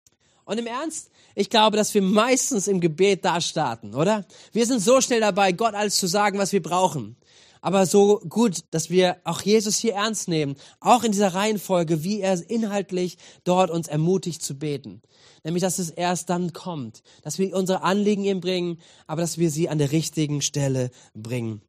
Und 0.45 0.57
im 0.57 0.67
Ernst, 0.67 1.09
ich 1.35 1.49
glaube, 1.49 1.77
dass 1.77 1.93
wir 1.93 2.01
meistens 2.01 2.67
im 2.67 2.81
Gebet 2.81 3.23
da 3.23 3.39
starten, 3.39 3.95
oder? 3.95 4.25
Wir 4.51 4.65
sind 4.65 4.81
so 4.81 5.01
schnell 5.01 5.21
dabei, 5.21 5.51
Gott 5.51 5.73
alles 5.73 5.97
zu 5.97 6.07
sagen, 6.07 6.37
was 6.37 6.51
wir 6.51 6.61
brauchen. 6.61 7.15
Aber 7.61 7.85
so 7.85 8.19
gut, 8.27 8.65
dass 8.71 8.89
wir 8.89 9.17
auch 9.23 9.41
Jesus 9.41 9.77
hier 9.77 9.93
ernst 9.93 10.27
nehmen, 10.27 10.57
auch 10.81 11.05
in 11.05 11.13
dieser 11.13 11.33
Reihenfolge, 11.33 12.03
wie 12.03 12.19
er 12.19 12.49
inhaltlich 12.49 13.17
dort 13.45 13.71
uns 13.71 13.87
ermutigt 13.87 14.43
zu 14.43 14.55
beten. 14.59 15.01
Nämlich, 15.45 15.61
dass 15.61 15.79
es 15.79 15.89
erst 15.89 16.29
dann 16.29 16.51
kommt, 16.51 17.03
dass 17.21 17.39
wir 17.39 17.55
unsere 17.55 17.81
Anliegen 17.81 18.25
ihm 18.25 18.41
bringen, 18.41 18.79
aber 19.07 19.21
dass 19.21 19.37
wir 19.37 19.49
sie 19.49 19.69
an 19.69 19.77
der 19.77 19.93
richtigen 19.93 20.41
Stelle 20.41 20.91
bringen. 21.13 21.61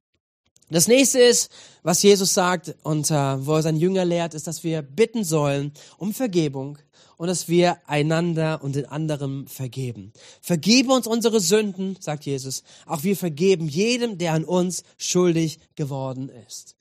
Das 0.70 0.88
nächste 0.88 1.20
ist, 1.20 1.52
was 1.84 2.02
Jesus 2.02 2.34
sagt 2.34 2.74
und 2.82 3.10
äh, 3.10 3.46
wo 3.46 3.54
er 3.54 3.62
seinen 3.62 3.78
Jünger 3.78 4.04
lehrt, 4.04 4.34
ist, 4.34 4.46
dass 4.46 4.64
wir 4.64 4.82
bitten 4.82 5.22
sollen 5.22 5.72
um 5.98 6.12
Vergebung 6.12 6.78
und 7.16 7.28
dass 7.28 7.48
wir 7.48 7.78
einander 7.86 8.62
und 8.62 8.76
den 8.76 8.86
anderen 8.86 9.46
vergeben. 9.46 10.12
Vergebe 10.40 10.92
uns 10.92 11.06
unsere 11.06 11.40
Sünden, 11.40 11.96
sagt 12.00 12.24
Jesus. 12.26 12.62
Auch 12.86 13.02
wir 13.04 13.16
vergeben 13.16 13.68
jedem, 13.68 14.18
der 14.18 14.32
an 14.32 14.44
uns 14.44 14.82
schuldig 14.96 15.58
geworden 15.76 16.30
ist. 16.46 16.76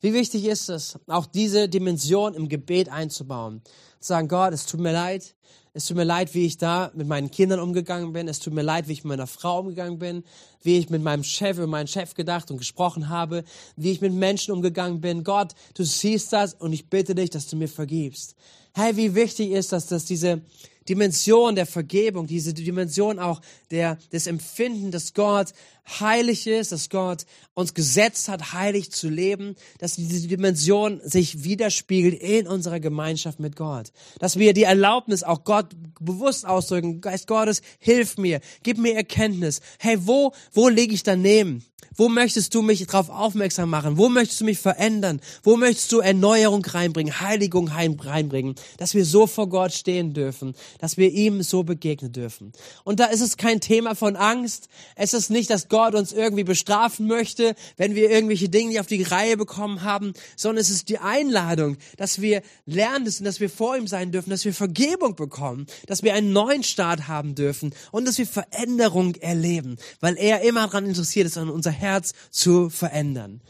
Wie 0.00 0.12
wichtig 0.12 0.46
ist 0.46 0.68
es, 0.68 0.98
auch 1.06 1.26
diese 1.26 1.68
Dimension 1.68 2.34
im 2.34 2.48
Gebet 2.48 2.88
einzubauen. 2.88 3.62
Zu 4.00 4.08
sagen, 4.08 4.26
Gott, 4.26 4.52
es 4.52 4.66
tut 4.66 4.80
mir 4.80 4.92
leid. 4.92 5.36
Es 5.74 5.86
tut 5.86 5.96
mir 5.96 6.04
leid, 6.04 6.34
wie 6.34 6.44
ich 6.44 6.58
da 6.58 6.90
mit 6.94 7.06
meinen 7.06 7.30
Kindern 7.30 7.60
umgegangen 7.60 8.12
bin. 8.12 8.28
Es 8.28 8.40
tut 8.40 8.52
mir 8.52 8.62
leid, 8.62 8.88
wie 8.88 8.92
ich 8.92 9.04
mit 9.04 9.10
meiner 9.10 9.26
Frau 9.26 9.60
umgegangen 9.60 9.98
bin. 9.98 10.24
Wie 10.62 10.78
ich 10.78 10.90
mit 10.90 11.02
meinem 11.02 11.24
Chef 11.24 11.58
über 11.58 11.66
meinen 11.66 11.88
Chef 11.88 12.14
gedacht 12.14 12.50
und 12.50 12.58
gesprochen 12.58 13.08
habe. 13.08 13.44
Wie 13.76 13.92
ich 13.92 14.00
mit 14.00 14.12
Menschen 14.12 14.52
umgegangen 14.52 15.00
bin. 15.00 15.24
Gott, 15.24 15.52
du 15.74 15.84
siehst 15.84 16.32
das 16.32 16.54
und 16.54 16.72
ich 16.72 16.86
bitte 16.86 17.14
dich, 17.14 17.30
dass 17.30 17.48
du 17.48 17.56
mir 17.56 17.68
vergibst 17.68 18.36
hey, 18.74 18.96
wie 18.96 19.14
wichtig 19.14 19.50
ist 19.50 19.72
das, 19.72 19.86
dass 19.86 20.04
diese 20.04 20.42
Dimension 20.88 21.54
der 21.54 21.66
Vergebung, 21.66 22.26
diese 22.26 22.52
Dimension 22.54 23.18
auch 23.20 23.40
der, 23.70 23.98
des 24.12 24.26
Empfinden, 24.26 24.90
dass 24.90 25.14
Gott 25.14 25.52
heilig 26.00 26.46
ist, 26.46 26.72
dass 26.72 26.90
Gott 26.90 27.24
uns 27.54 27.74
gesetzt 27.74 28.28
hat, 28.28 28.52
heilig 28.52 28.90
zu 28.90 29.08
leben, 29.08 29.56
dass 29.78 29.96
diese 29.96 30.26
Dimension 30.26 31.00
sich 31.04 31.44
widerspiegelt 31.44 32.20
in 32.20 32.46
unserer 32.48 32.80
Gemeinschaft 32.80 33.40
mit 33.40 33.56
Gott. 33.56 33.92
Dass 34.18 34.38
wir 34.38 34.54
die 34.54 34.62
Erlaubnis 34.62 35.22
auch 35.22 35.44
Gott 35.44 35.66
bewusst 36.00 36.46
ausdrücken, 36.46 37.00
Geist 37.00 37.26
Gottes, 37.26 37.62
hilf 37.78 38.16
mir, 38.16 38.40
gib 38.62 38.78
mir 38.78 38.94
Erkenntnis. 38.94 39.60
Hey, 39.78 39.98
wo, 40.00 40.32
wo 40.52 40.68
lege 40.68 40.94
ich 40.94 41.02
daneben? 41.02 41.64
Wo 41.96 42.08
möchtest 42.08 42.54
du 42.54 42.62
mich 42.62 42.86
darauf 42.86 43.10
aufmerksam 43.10 43.70
machen? 43.70 43.98
Wo 43.98 44.08
möchtest 44.08 44.40
du 44.40 44.44
mich 44.44 44.58
verändern? 44.58 45.20
Wo 45.42 45.56
möchtest 45.56 45.92
du 45.92 46.00
Erneuerung 46.00 46.64
reinbringen, 46.64 47.20
Heiligung 47.20 47.68
reinbringen, 47.68 48.54
dass 48.78 48.94
wir 48.94 49.04
so 49.04 49.26
vor 49.26 49.48
Gott 49.48 49.72
stehen 49.72 50.14
dürfen, 50.14 50.54
dass 50.78 50.96
wir 50.96 51.10
ihm 51.10 51.42
so 51.42 51.62
begegnen 51.62 52.12
dürfen? 52.12 52.52
Und 52.84 53.00
da 53.00 53.06
ist 53.06 53.20
es 53.20 53.36
kein 53.36 53.60
Thema 53.60 53.94
von 53.94 54.16
Angst. 54.16 54.68
Es 54.96 55.12
ist 55.12 55.30
nicht, 55.30 55.50
dass 55.50 55.68
Gott 55.68 55.94
uns 55.94 56.12
irgendwie 56.12 56.44
bestrafen 56.44 57.06
möchte, 57.06 57.54
wenn 57.76 57.94
wir 57.94 58.10
irgendwelche 58.10 58.48
Dinge 58.48 58.68
nicht 58.68 58.80
auf 58.80 58.86
die 58.86 59.02
Reihe 59.02 59.36
bekommen 59.36 59.82
haben, 59.82 60.14
sondern 60.36 60.62
es 60.62 60.70
ist 60.70 60.88
die 60.88 60.98
Einladung, 60.98 61.76
dass 61.96 62.20
wir 62.20 62.42
lernen 62.64 63.04
müssen, 63.04 63.24
dass 63.24 63.40
wir 63.40 63.50
vor 63.50 63.76
ihm 63.76 63.86
sein 63.86 64.12
dürfen, 64.12 64.30
dass 64.30 64.44
wir 64.44 64.54
Vergebung 64.54 65.14
bekommen, 65.14 65.66
dass 65.86 66.02
wir 66.02 66.14
einen 66.14 66.32
neuen 66.32 66.62
Start 66.62 67.08
haben 67.08 67.34
dürfen 67.34 67.74
und 67.90 68.06
dass 68.06 68.18
wir 68.18 68.26
Veränderung 68.26 69.14
erleben, 69.16 69.76
weil 70.00 70.16
er 70.16 70.42
immer 70.42 70.66
daran 70.66 70.86
interessiert 70.86 71.26
ist, 71.26 71.36
an 71.36 71.50
unser 71.50 71.71
Herz 71.72 72.12
zu 72.30 72.70
verändern. 72.70 73.42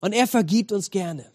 Und 0.00 0.12
er 0.12 0.26
vergibt 0.26 0.72
uns 0.72 0.90
gerne. 0.90 1.30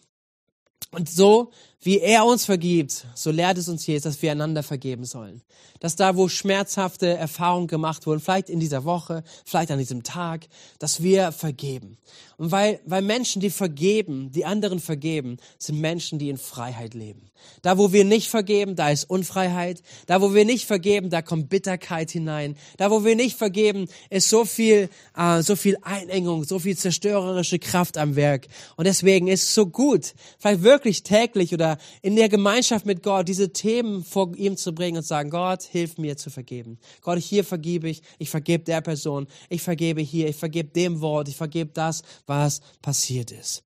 Und 0.91 1.09
so 1.09 1.51
wie 1.81 1.99
er 1.99 2.25
uns 2.25 2.45
vergibt, 2.45 3.05
so 3.15 3.31
lehrt 3.31 3.57
es 3.57 3.69
uns 3.69 3.87
Jesus, 3.87 4.03
dass 4.03 4.21
wir 4.21 4.31
einander 4.31 4.63
vergeben 4.63 5.05
sollen. 5.05 5.41
Dass 5.79 5.95
da, 5.95 6.17
wo 6.17 6.27
schmerzhafte 6.27 7.07
Erfahrungen 7.15 7.67
gemacht 7.67 8.05
wurden, 8.05 8.19
vielleicht 8.19 8.49
in 8.49 8.59
dieser 8.59 8.83
Woche, 8.83 9.23
vielleicht 9.45 9.71
an 9.71 9.79
diesem 9.79 10.03
Tag, 10.03 10.47
dass 10.79 11.01
wir 11.01 11.31
vergeben. 11.31 11.97
Und 12.37 12.51
weil, 12.51 12.79
weil 12.85 13.01
Menschen, 13.01 13.41
die 13.41 13.49
vergeben, 13.49 14.31
die 14.31 14.45
anderen 14.45 14.79
vergeben, 14.79 15.37
sind 15.57 15.79
Menschen, 15.79 16.19
die 16.19 16.29
in 16.29 16.37
Freiheit 16.37 16.93
leben. 16.93 17.29
Da, 17.61 17.77
wo 17.77 17.91
wir 17.91 18.05
nicht 18.05 18.29
vergeben, 18.29 18.75
da 18.75 18.89
ist 18.89 19.09
Unfreiheit. 19.09 19.81
Da, 20.05 20.21
wo 20.21 20.33
wir 20.33 20.45
nicht 20.45 20.65
vergeben, 20.65 21.09
da 21.09 21.21
kommt 21.21 21.49
Bitterkeit 21.49 22.11
hinein. 22.11 22.55
Da, 22.77 22.91
wo 22.91 23.03
wir 23.03 23.15
nicht 23.15 23.37
vergeben, 23.37 23.87
ist 24.09 24.29
so 24.29 24.45
viel, 24.45 24.89
äh, 25.17 25.41
so 25.41 25.55
viel 25.55 25.77
Einengung, 25.81 26.43
so 26.43 26.59
viel 26.59 26.77
zerstörerische 26.77 27.59
Kraft 27.59 27.97
am 27.97 28.15
Werk. 28.15 28.47
Und 28.75 28.85
deswegen 28.85 29.27
ist 29.27 29.43
es 29.43 29.53
so 29.53 29.65
gut, 29.65 30.13
vielleicht 30.39 30.63
wirklich 30.63 31.03
täglich 31.03 31.53
oder 31.53 31.68
in 32.01 32.15
der 32.15 32.29
Gemeinschaft 32.29 32.85
mit 32.85 33.03
Gott 33.03 33.27
diese 33.27 33.51
Themen 33.51 34.03
vor 34.03 34.35
ihm 34.35 34.57
zu 34.57 34.73
bringen 34.73 34.97
und 34.97 35.03
sagen, 35.03 35.29
Gott, 35.29 35.63
hilf 35.63 35.97
mir 35.97 36.17
zu 36.17 36.29
vergeben. 36.29 36.79
Gott, 37.01 37.19
hier 37.19 37.43
vergebe 37.43 37.89
ich, 37.89 38.01
ich 38.17 38.29
vergebe 38.29 38.63
der 38.63 38.81
Person, 38.81 39.27
ich 39.49 39.61
vergebe 39.61 40.01
hier, 40.01 40.29
ich 40.29 40.35
vergebe 40.35 40.69
dem 40.69 41.01
Wort, 41.01 41.27
ich 41.27 41.35
vergebe 41.35 41.71
das, 41.73 42.03
was 42.25 42.61
passiert 42.81 43.31
ist. 43.31 43.63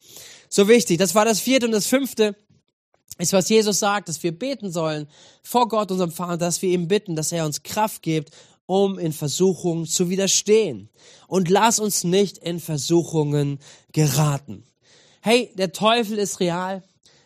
So 0.50 0.68
wichtig. 0.68 0.98
Das 0.98 1.16
war 1.16 1.26
das 1.26 1.40
vierte 1.40 1.66
und 1.66 1.72
das 1.72 1.88
fünfte 1.88 2.36
ist, 3.20 3.34
was 3.34 3.50
Jesus 3.50 3.80
sagt, 3.80 4.10
dass 4.10 4.24
wir 4.24 4.38
beten 4.38 4.72
sollen 4.72 5.08
vor 5.44 5.68
Gott, 5.68 5.92
unserem 5.92 6.12
Vater, 6.12 6.38
dass 6.38 6.62
wir 6.62 6.70
ihm 6.70 6.88
bitten, 6.88 7.16
dass 7.16 7.32
er 7.32 7.46
uns 7.46 7.64
Kraft 7.64 8.02
gibt, 8.02 8.32
um 8.66 8.98
in 8.98 9.14
Versuchungen 9.14 9.86
zu 9.86 10.10
widerstehen. 10.10 10.90
Und 11.28 11.50
lass 11.50 11.80
uns 11.80 12.04
nicht 12.04 12.38
in 12.38 12.60
Versuchungen 12.60 13.60
geraten. 13.92 14.64
Hey, 15.22 15.52
der 15.56 15.72
Teufel 15.72 16.18
ist 16.18 16.40
real. 16.40 16.84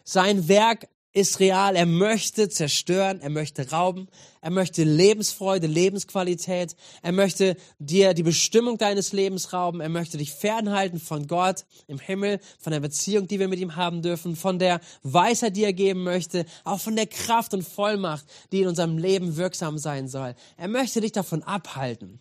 Sein 0.09 0.47
Werk 0.47 0.87
ist 1.11 1.41
real. 1.41 1.75
Er 1.75 1.85
möchte 1.85 2.47
zerstören, 2.47 3.19
er 3.19 3.29
möchte 3.29 3.71
rauben, 3.71 4.07
er 4.39 4.51
möchte 4.51 4.85
Lebensfreude, 4.85 5.67
Lebensqualität, 5.67 6.77
er 7.01 7.11
möchte 7.11 7.57
dir 7.77 8.13
die 8.13 8.23
Bestimmung 8.23 8.77
deines 8.77 9.11
Lebens 9.11 9.51
rauben, 9.51 9.81
er 9.81 9.89
möchte 9.89 10.17
dich 10.17 10.31
fernhalten 10.31 11.01
von 11.01 11.27
Gott 11.27 11.65
im 11.87 11.99
Himmel, 11.99 12.39
von 12.57 12.71
der 12.71 12.79
Beziehung, 12.79 13.27
die 13.27 13.37
wir 13.37 13.49
mit 13.49 13.59
ihm 13.59 13.75
haben 13.75 14.01
dürfen, 14.01 14.37
von 14.37 14.59
der 14.59 14.79
Weisheit, 15.03 15.57
die 15.57 15.65
er 15.65 15.73
geben 15.73 16.03
möchte, 16.03 16.45
auch 16.63 16.79
von 16.79 16.95
der 16.95 17.07
Kraft 17.07 17.53
und 17.53 17.67
Vollmacht, 17.67 18.25
die 18.53 18.61
in 18.61 18.69
unserem 18.69 18.97
Leben 18.97 19.35
wirksam 19.35 19.77
sein 19.77 20.07
soll. 20.07 20.35
Er 20.55 20.69
möchte 20.69 21.01
dich 21.01 21.11
davon 21.11 21.43
abhalten. 21.43 22.17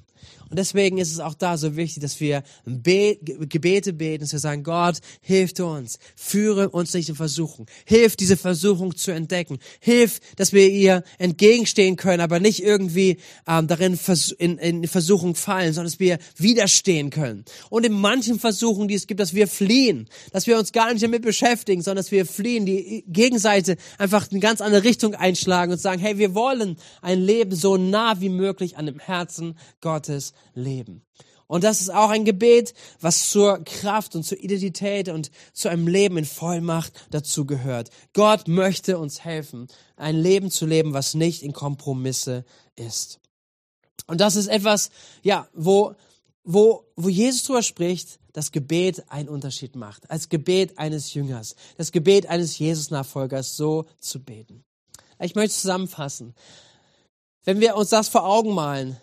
Und 0.48 0.58
deswegen 0.58 0.98
ist 0.98 1.12
es 1.12 1.18
auch 1.18 1.34
da 1.34 1.56
so 1.56 1.76
wichtig, 1.76 2.02
dass 2.02 2.20
wir 2.20 2.42
Be 2.64 3.18
Gebete 3.20 3.92
beten, 3.92 4.22
dass 4.22 4.32
wir 4.32 4.38
sagen, 4.38 4.62
Gott, 4.62 4.98
hilf 5.20 5.58
uns, 5.58 5.98
führe 6.14 6.68
uns 6.68 6.94
nicht 6.94 7.08
in 7.08 7.16
Versuchung, 7.16 7.66
hilf 7.84 8.16
diese 8.16 8.36
Versuchung 8.36 8.96
zu 8.96 9.10
entdecken, 9.10 9.58
hilf, 9.80 10.20
dass 10.36 10.52
wir 10.52 10.68
ihr 10.68 11.02
entgegenstehen 11.18 11.96
können, 11.96 12.20
aber 12.20 12.38
nicht 12.40 12.62
irgendwie 12.62 13.18
ähm, 13.46 13.66
darin 13.66 13.96
vers 13.96 14.30
in, 14.30 14.58
in 14.58 14.86
Versuchung 14.86 15.34
fallen, 15.34 15.72
sondern 15.72 15.90
dass 15.90 16.00
wir 16.00 16.18
widerstehen 16.36 17.10
können. 17.10 17.44
Und 17.70 17.84
in 17.84 17.92
manchen 17.92 18.38
Versuchen, 18.38 18.88
die 18.88 18.94
es 18.94 19.06
gibt, 19.06 19.20
dass 19.20 19.34
wir 19.34 19.48
fliehen, 19.48 20.08
dass 20.32 20.46
wir 20.46 20.58
uns 20.58 20.72
gar 20.72 20.92
nicht 20.92 21.02
damit 21.02 21.22
beschäftigen, 21.22 21.82
sondern 21.82 22.04
dass 22.04 22.12
wir 22.12 22.24
fliehen, 22.26 22.66
die 22.66 23.04
Gegenseite 23.08 23.76
einfach 23.98 24.30
eine 24.30 24.40
ganz 24.40 24.60
andere 24.60 24.84
Richtung 24.84 25.14
einschlagen 25.14 25.72
und 25.72 25.78
sagen, 25.78 26.00
hey, 26.00 26.18
wir 26.18 26.34
wollen 26.34 26.76
ein 27.02 27.20
Leben 27.20 27.54
so 27.54 27.76
nah 27.76 28.20
wie 28.20 28.28
möglich 28.28 28.76
an 28.76 28.86
dem 28.86 28.98
Herzen 28.98 29.56
Gottes 29.80 30.15
leben. 30.55 31.02
Und 31.48 31.62
das 31.62 31.81
ist 31.81 31.90
auch 31.90 32.11
ein 32.11 32.24
Gebet, 32.24 32.74
was 33.00 33.31
zur 33.31 33.62
Kraft 33.62 34.16
und 34.16 34.24
zur 34.24 34.38
Identität 34.42 35.09
und 35.09 35.31
zu 35.52 35.68
einem 35.68 35.87
Leben 35.87 36.16
in 36.16 36.24
Vollmacht 36.24 36.92
dazu 37.11 37.46
gehört. 37.46 37.90
Gott 38.14 38.48
möchte 38.48 38.98
uns 38.98 39.24
helfen, 39.24 39.68
ein 39.96 40.16
Leben 40.16 40.50
zu 40.50 40.66
leben, 40.66 40.92
was 40.92 41.14
nicht 41.14 41.42
in 41.42 41.52
Kompromisse 41.52 42.44
ist. 42.74 43.20
Und 44.09 44.20
das 44.20 44.37
ist 44.37 44.48
etwas, 44.48 44.90
ja, 45.22 45.48
wo, 45.55 45.94
wo, 46.42 46.85
wo 46.96 47.09
Jesus 47.09 47.44
drüber 47.44 47.62
spricht, 47.62 48.18
das 48.33 48.52
Gebet 48.52 49.05
einen 49.11 49.29
Unterschied 49.29 49.76
macht. 49.76 50.11
Als 50.11 50.29
Gebet 50.29 50.79
eines 50.79 51.14
Jüngers. 51.14 51.55
Das 51.76 51.90
Gebet 51.90 52.26
eines 52.26 52.59
Jesus-Nachfolgers 52.59 53.57
so 53.57 53.87
zu 53.98 54.22
beten. 54.22 54.64
Ich 55.20 55.35
möchte 55.35 55.55
zusammenfassen. 55.55 56.35
Wenn 57.44 57.61
wir 57.61 57.76
uns 57.76 57.90
das 57.90 58.09
vor 58.09 58.26
Augen 58.26 58.52
malen, 58.52 59.00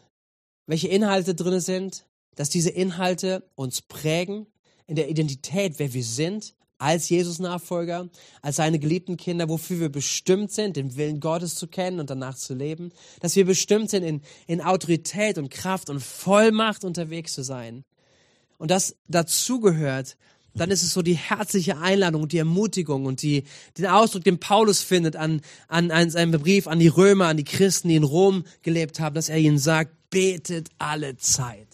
welche 0.65 0.87
Inhalte 0.87 1.35
drin 1.35 1.59
sind, 1.59 2.05
dass 2.35 2.49
diese 2.49 2.69
Inhalte 2.69 3.49
uns 3.55 3.81
prägen 3.81 4.47
in 4.87 4.95
der 4.95 5.09
Identität, 5.09 5.75
wer 5.77 5.93
wir 5.93 6.03
sind, 6.03 6.55
als 6.77 7.07
Jesus-Nachfolger, 7.07 8.09
als 8.41 8.57
seine 8.57 8.77
geliebten 8.77 9.15
Kinder, 9.15 9.47
wofür 9.47 9.79
wir 9.79 9.89
bestimmt 9.89 10.51
sind, 10.51 10.75
den 10.75 10.97
Willen 10.97 11.21
Gottes 11.21 11.55
zu 11.55 11.67
kennen 11.67 11.99
und 11.99 12.09
danach 12.09 12.35
zu 12.35 12.53
leben, 12.53 12.91
dass 13.21 13.35
wir 13.37 13.45
bestimmt 13.45 13.89
sind, 13.89 14.03
in, 14.03 14.21
in 14.47 14.61
Autorität 14.61 15.37
und 15.37 15.49
Kraft 15.49 15.89
und 15.89 16.01
Vollmacht 16.01 16.83
unterwegs 16.83 17.33
zu 17.33 17.43
sein. 17.43 17.85
Und 18.57 18.69
das 18.69 18.97
dazugehört, 19.07 20.17
dann 20.55 20.71
ist 20.71 20.83
es 20.83 20.93
so 20.93 21.01
die 21.01 21.15
herzliche 21.15 21.77
Einladung 21.77 22.23
und 22.23 22.31
die 22.31 22.37
Ermutigung 22.37 23.05
und 23.05 23.21
die, 23.21 23.43
den 23.77 23.87
Ausdruck, 23.87 24.23
den 24.23 24.39
Paulus 24.39 24.81
findet 24.81 25.15
an, 25.15 25.41
an, 25.67 25.91
an 25.91 26.09
seinem 26.09 26.39
Brief 26.39 26.67
an 26.67 26.79
die 26.79 26.87
Römer, 26.87 27.27
an 27.27 27.37
die 27.37 27.43
Christen, 27.43 27.89
die 27.89 27.95
in 27.95 28.03
Rom 28.03 28.43
gelebt 28.61 28.99
haben, 28.99 29.15
dass 29.15 29.29
er 29.29 29.37
ihnen 29.37 29.57
sagt, 29.57 29.91
betet 30.09 30.69
alle 30.77 31.17
Zeit. 31.17 31.67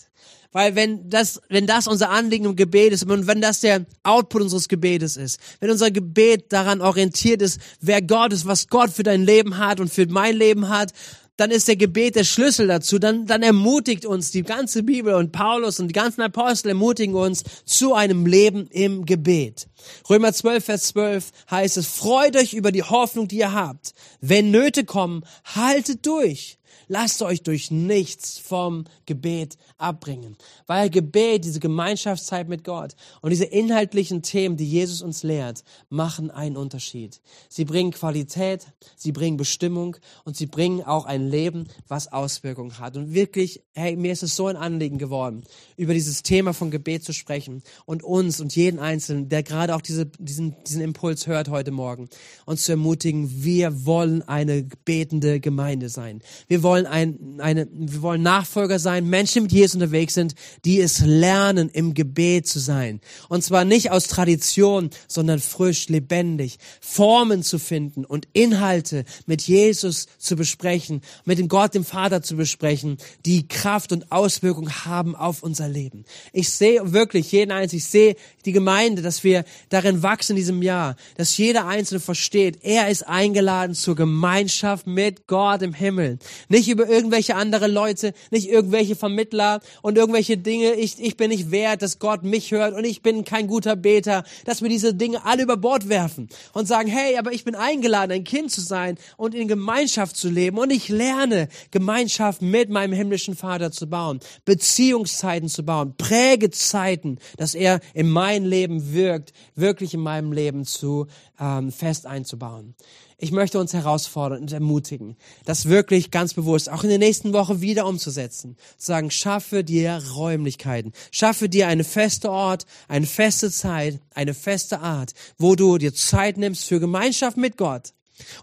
Weil 0.52 0.76
wenn 0.76 1.10
das, 1.10 1.42
wenn 1.50 1.68
das 1.68 1.88
unser 1.88 2.10
Anliegen 2.10 2.46
im 2.46 2.56
Gebet 2.56 2.92
ist 2.92 3.04
und 3.04 3.28
wenn 3.28 3.42
das 3.42 3.60
der 3.60 3.86
Output 4.02 4.44
unseres 4.44 4.68
Gebetes 4.68 5.16
ist, 5.16 5.40
wenn 5.60 5.70
unser 5.70 5.92
Gebet 5.92 6.52
daran 6.52 6.82
orientiert 6.82 7.42
ist, 7.44 7.60
wer 7.82 8.02
Gott 8.02 8.34
ist, 8.34 8.48
was 8.48 8.68
Gott 8.68 8.90
für 8.90 9.04
dein 9.04 9.24
Leben 9.24 9.58
hat 9.58 9.80
und 9.80 9.94
für 9.94 10.08
mein 10.08 10.36
Leben 10.36 10.70
hat, 10.70 10.92
dann 11.40 11.52
ist 11.52 11.68
der 11.68 11.78
Gebet 11.78 12.16
der 12.16 12.26
Schlüssel 12.26 12.68
dazu. 12.68 13.00
Dann, 13.00 13.26
dann 13.26 13.44
ermutigt 13.44 14.06
uns 14.06 14.32
die 14.32 14.44
ganze 14.44 14.84
Bibel 14.84 15.14
und 15.14 15.32
Paulus 15.32 15.80
und 15.80 15.88
die 15.88 15.94
ganzen 15.94 16.22
Apostel 16.22 16.70
ermutigen 16.70 17.16
uns 17.16 17.44
zu 17.66 17.94
einem 17.94 18.26
Leben 18.26 18.68
im 18.68 19.06
Gebet. 19.06 19.68
Römer 20.10 20.34
12, 20.34 20.66
Vers 20.66 20.84
12 20.88 21.32
heißt 21.50 21.78
es, 21.78 21.88
freut 21.88 22.36
euch 22.36 22.54
über 22.54 22.72
die 22.72 22.84
Hoffnung, 22.84 23.28
die 23.28 23.38
ihr 23.38 23.54
habt. 23.54 23.94
Wenn 24.20 24.52
Nöte 24.52 24.84
kommen, 24.84 25.24
haltet 25.46 26.06
durch. 26.06 26.59
Lasst 26.92 27.22
euch 27.22 27.44
durch 27.44 27.70
nichts 27.70 28.40
vom 28.40 28.86
Gebet 29.06 29.58
abbringen. 29.78 30.36
Weil 30.66 30.90
Gebet, 30.90 31.46
diese 31.46 31.60
Gemeinschaftszeit 31.60 32.50
mit 32.50 32.64
Gott 32.64 32.96
und 33.22 33.30
diese 33.30 33.46
inhaltlichen 33.46 34.24
Themen, 34.24 34.58
die 34.58 34.68
Jesus 34.68 35.04
uns 35.04 35.22
lehrt, 35.22 35.64
machen 35.90 36.32
einen 36.32 36.58
Unterschied. 36.58 37.22
Sie 37.48 37.64
bringen 37.64 37.92
Qualität, 37.92 38.66
sie 38.96 39.12
bringen 39.12 39.38
Bestimmung 39.38 39.98
und 40.26 40.36
sie 40.36 40.48
bringen 40.48 40.82
auch 40.82 41.06
ein 41.06 41.30
Leben, 41.30 41.68
was 41.88 42.12
Auswirkungen 42.12 42.80
hat. 42.80 42.98
Und 42.98 43.14
wirklich, 43.14 43.62
hey, 43.74 43.96
mir 43.96 44.12
ist 44.12 44.24
es 44.24 44.36
so 44.36 44.48
ein 44.48 44.58
Anliegen 44.58 44.98
geworden, 44.98 45.44
über 45.78 45.94
dieses 45.94 46.24
Thema 46.24 46.56
von 46.56 46.72
Gebet 46.72 47.04
zu 47.04 47.14
sprechen 47.14 47.62
und 47.86 48.02
uns 48.02 48.42
und 48.42 48.56
jeden 48.56 48.80
Einzelnen, 48.80 49.30
der 49.30 49.44
gerade 49.44 49.76
auch 49.76 49.82
diese, 49.82 50.08
diesen, 50.08 50.56
diesen 50.64 50.82
Impuls 50.82 51.28
hört 51.28 51.50
heute 51.50 51.70
Morgen, 51.70 52.10
uns 52.46 52.64
zu 52.64 52.72
ermutigen, 52.72 53.44
wir 53.44 53.86
wollen 53.86 54.28
eine 54.28 54.64
betende 54.86 55.40
Gemeinde 55.40 55.90
sein. 55.90 56.22
Wir 56.48 56.64
wollen 56.64 56.79
ein, 56.86 57.40
eine, 57.40 57.68
wir 57.72 58.02
wollen 58.02 58.22
Nachfolger 58.22 58.80
sein, 58.80 59.08
Menschen 59.08 59.44
mit 59.44 59.52
Jesus 59.52 59.76
unterwegs 59.76 60.14
sind, 60.14 60.36
die 60.66 60.80
es 60.82 61.00
lernen, 61.00 61.70
im 61.70 61.94
Gebet 61.94 62.48
zu 62.48 62.60
sein. 62.60 63.02
Und 63.28 63.44
zwar 63.44 63.66
nicht 63.66 63.92
aus 63.92 64.08
Tradition, 64.08 64.90
sondern 65.08 65.40
frisch, 65.40 65.90
lebendig, 65.90 66.58
Formen 66.82 67.44
zu 67.44 67.60
finden 67.60 68.06
und 68.06 68.28
Inhalte 68.34 69.06
mit 69.26 69.42
Jesus 69.42 70.08
zu 70.18 70.36
besprechen, 70.36 71.02
mit 71.26 71.40
dem 71.40 71.48
Gott, 71.48 71.74
dem 71.74 71.86
Vater 71.86 72.22
zu 72.22 72.36
besprechen, 72.36 72.98
die 73.26 73.48
Kraft 73.48 73.92
und 73.92 74.12
Auswirkung 74.12 74.70
haben 74.86 75.16
auf 75.16 75.44
unser 75.44 75.68
Leben. 75.68 76.06
Ich 76.34 76.50
sehe 76.50 76.94
wirklich 76.94 77.32
jeden 77.32 77.52
einzelnen, 77.52 77.80
ich 77.80 77.86
sehe 77.86 78.16
die 78.46 78.52
Gemeinde, 78.52 79.02
dass 79.02 79.24
wir 79.24 79.44
darin 79.70 80.04
wachsen 80.04 80.34
in 80.34 80.38
diesem 80.38 80.62
Jahr, 80.62 80.96
dass 81.18 81.38
jeder 81.38 81.68
Einzelne 81.68 82.00
versteht, 82.00 82.60
er 82.62 82.90
ist 82.90 83.08
eingeladen 83.08 83.76
zur 83.76 83.96
Gemeinschaft 83.96 84.88
mit 84.88 85.28
Gott 85.28 85.62
im 85.62 85.74
Himmel. 85.74 86.20
Nicht 86.48 86.68
über 86.70 86.88
irgendwelche 86.88 87.36
andere 87.36 87.68
Leute, 87.68 88.14
nicht 88.32 88.50
irgendwelche 88.50 88.96
Vermittler 88.96 89.62
und 89.82 89.98
irgendwelche 89.98 90.38
Dinge. 90.38 90.74
Ich, 90.74 91.00
ich 91.00 91.18
bin 91.18 91.30
nicht 91.30 91.52
wert, 91.52 91.82
dass 91.82 92.00
Gott 92.00 92.24
mich 92.24 92.52
hört 92.52 92.76
und 92.76 92.86
ich 92.86 93.02
bin 93.02 93.26
kein 93.26 93.48
guter 93.48 93.76
Beter, 93.76 94.24
dass 94.46 94.62
wir 94.62 94.70
diese 94.70 94.94
Dinge 94.94 95.26
alle 95.26 95.44
über 95.44 95.58
Bord 95.58 95.90
werfen 95.90 96.30
und 96.54 96.68
sagen, 96.68 96.90
hey, 96.90 97.18
aber 97.18 97.32
ich 97.32 97.44
bin 97.44 97.56
eingeladen, 97.56 98.12
ein 98.12 98.24
Kind 98.24 98.52
zu 98.52 98.62
sein 98.62 98.98
und 99.18 99.36
in 99.36 99.48
Gemeinschaft 99.48 100.16
zu 100.16 100.30
leben 100.30 100.58
und 100.58 100.72
ich 100.72 100.90
lerne, 100.90 101.50
Gemeinschaft 101.72 102.42
mit 102.42 102.70
meinem 102.70 102.94
himmlischen 102.94 103.36
Vater 103.36 103.72
zu 103.72 103.88
bauen, 103.88 104.20
Beziehungszeiten 104.46 105.50
zu 105.50 105.64
bauen, 105.64 105.96
Prägezeiten, 105.98 107.20
dass 107.38 107.56
er 107.56 107.80
in 107.94 108.10
mein 108.10 108.46
Leben 108.46 108.94
wirkt, 108.94 109.34
wirklich 109.56 109.94
in 109.94 110.02
meinem 110.02 110.32
Leben 110.32 110.66
zu 110.66 111.08
ähm, 111.40 111.72
fest 111.72 112.06
einzubauen. 112.06 112.76
Ich 113.18 113.32
möchte 113.32 113.60
uns 113.60 113.74
herausfordern 113.74 114.42
und 114.42 114.52
ermutigen, 114.52 115.18
das 115.46 115.68
wirklich 115.68 116.12
ganz 116.12 116.34
bewusst 116.34 116.70
auch 116.70 116.84
in 116.84 116.90
der 116.90 117.00
nächsten 117.00 117.34
Woche 117.34 117.62
wieder 117.62 117.86
umzusetzen. 117.86 118.56
Zu 118.78 118.88
sagen, 118.88 119.12
schaffe 119.12 119.64
dir 119.64 120.02
Räumlichkeiten, 120.16 120.94
schaffe 121.12 121.50
dir 121.50 121.68
eine 121.68 121.84
feste 121.84 122.32
Ort, 122.32 122.66
eine 122.88 123.06
feste 123.06 123.52
Zeit, 123.52 124.00
eine 124.14 124.34
feste 124.34 124.80
Art, 124.80 125.14
wo 125.38 125.56
du 125.56 125.78
dir 125.78 125.94
Zeit 125.94 126.38
nimmst 126.38 126.66
für 126.66 126.80
Gemeinschaft 126.80 127.38
mit 127.38 127.58
Gott. 127.58 127.94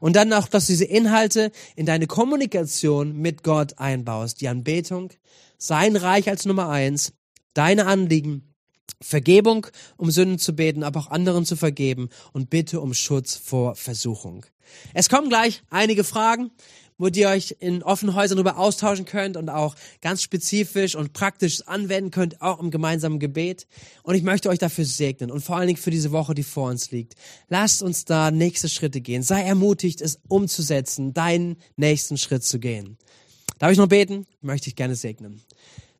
Und 0.01 0.17
dann 0.17 0.33
auch, 0.33 0.49
dass 0.49 0.67
du 0.67 0.73
diese 0.73 0.85
Inhalte 0.85 1.53
in 1.75 1.87
deine 1.87 2.07
Kommunikation 2.07 3.17
mit 3.17 3.43
Gott 3.43 3.79
einbaust. 3.79 4.41
Die 4.41 4.49
Anbetung, 4.49 5.11
sein 5.59 5.97
Reich 5.97 6.29
als 6.29 6.47
Nummer 6.47 6.69
eins, 6.69 7.13
deine 7.55 7.87
Anliegen, 7.87 8.55
Vergebung, 9.01 9.67
um 9.97 10.11
Sünden 10.11 10.39
zu 10.39 10.55
beten, 10.55 10.83
aber 10.83 11.01
auch 11.01 11.11
anderen 11.11 11.45
zu 11.45 11.57
vergeben 11.57 12.09
und 12.33 12.51
bitte 12.51 12.81
um 12.81 12.95
Schutz 12.95 13.37
vor 13.37 13.75
Versuchung. 13.75 14.47
Es 14.95 15.09
kommen 15.09 15.29
gleich 15.29 15.63
einige 15.71 16.03
Fragen, 16.03 16.51
wo 16.99 17.09
ihr 17.09 17.29
euch 17.29 17.57
in 17.61 17.83
offenen 17.83 18.15
Häusern 18.15 18.39
darüber 18.39 18.59
austauschen 18.59 19.05
könnt 19.05 19.37
und 19.37 19.51
auch 19.51 19.77
ganz 20.01 20.23
spezifisch 20.23 20.95
und 20.95 21.13
praktisch 21.13 21.63
anwenden 21.67 22.11
könnt, 22.11 22.41
auch 22.41 22.59
im 22.59 22.71
gemeinsamen 22.71 23.19
Gebet. 23.19 23.67
Und 24.03 24.15
ich 24.15 24.23
möchte 24.23 24.49
euch 24.49 24.59
dafür 24.59 24.87
segnen 24.87 25.31
und 25.31 25.43
vor 25.43 25.57
allen 25.57 25.67
Dingen 25.67 25.79
für 25.79 25.91
diese 25.91 26.13
Woche, 26.13 26.35
die 26.35 26.43
vor 26.43 26.71
uns 26.71 26.91
liegt. 26.91 27.15
Lasst 27.49 27.83
uns 27.83 28.07
da 28.07 28.31
nächste 28.31 28.69
Schritte 28.69 29.03
gehen. 29.03 29.23
Sei 29.23 29.43
ermutigt, 29.43 30.01
es 30.01 30.21
umzusetzen, 30.29 31.13
deinen 31.13 31.57
nächsten 31.77 32.17
Schritt 32.17 32.45
zu 32.45 32.59
gehen. 32.59 32.97
Darf 33.59 33.73
ich 33.73 33.79
noch 33.79 33.89
beten? 33.89 34.27
Möchte 34.41 34.69
ich 34.69 34.77
gerne 34.77 34.97
segnen. 34.97 35.43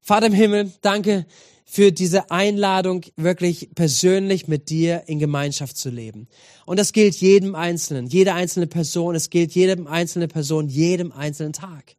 Vater 0.01 0.27
im 0.27 0.33
Himmel, 0.33 0.73
danke 0.81 1.27
für 1.69 1.91
diese 1.91 2.31
Einladung, 2.31 3.05
wirklich 3.17 3.71
persönlich 3.75 4.47
mit 4.47 4.71
dir 4.71 5.03
in 5.09 5.19
Gemeinschaft 5.19 5.77
zu 5.77 5.91
leben. 5.91 6.29
Und 6.65 6.79
das 6.79 6.93
gilt 6.93 7.17
jedem 7.17 7.55
Einzelnen, 7.57 8.07
jede 8.07 8.35
einzelne 8.35 8.69
Person, 8.69 9.17
es 9.17 9.31
gilt 9.31 9.53
jedem 9.53 9.87
einzelnen 9.89 10.29
Person, 10.29 10.69
jedem 10.69 11.11
einzelnen 11.13 11.53
Tag. 11.53 11.97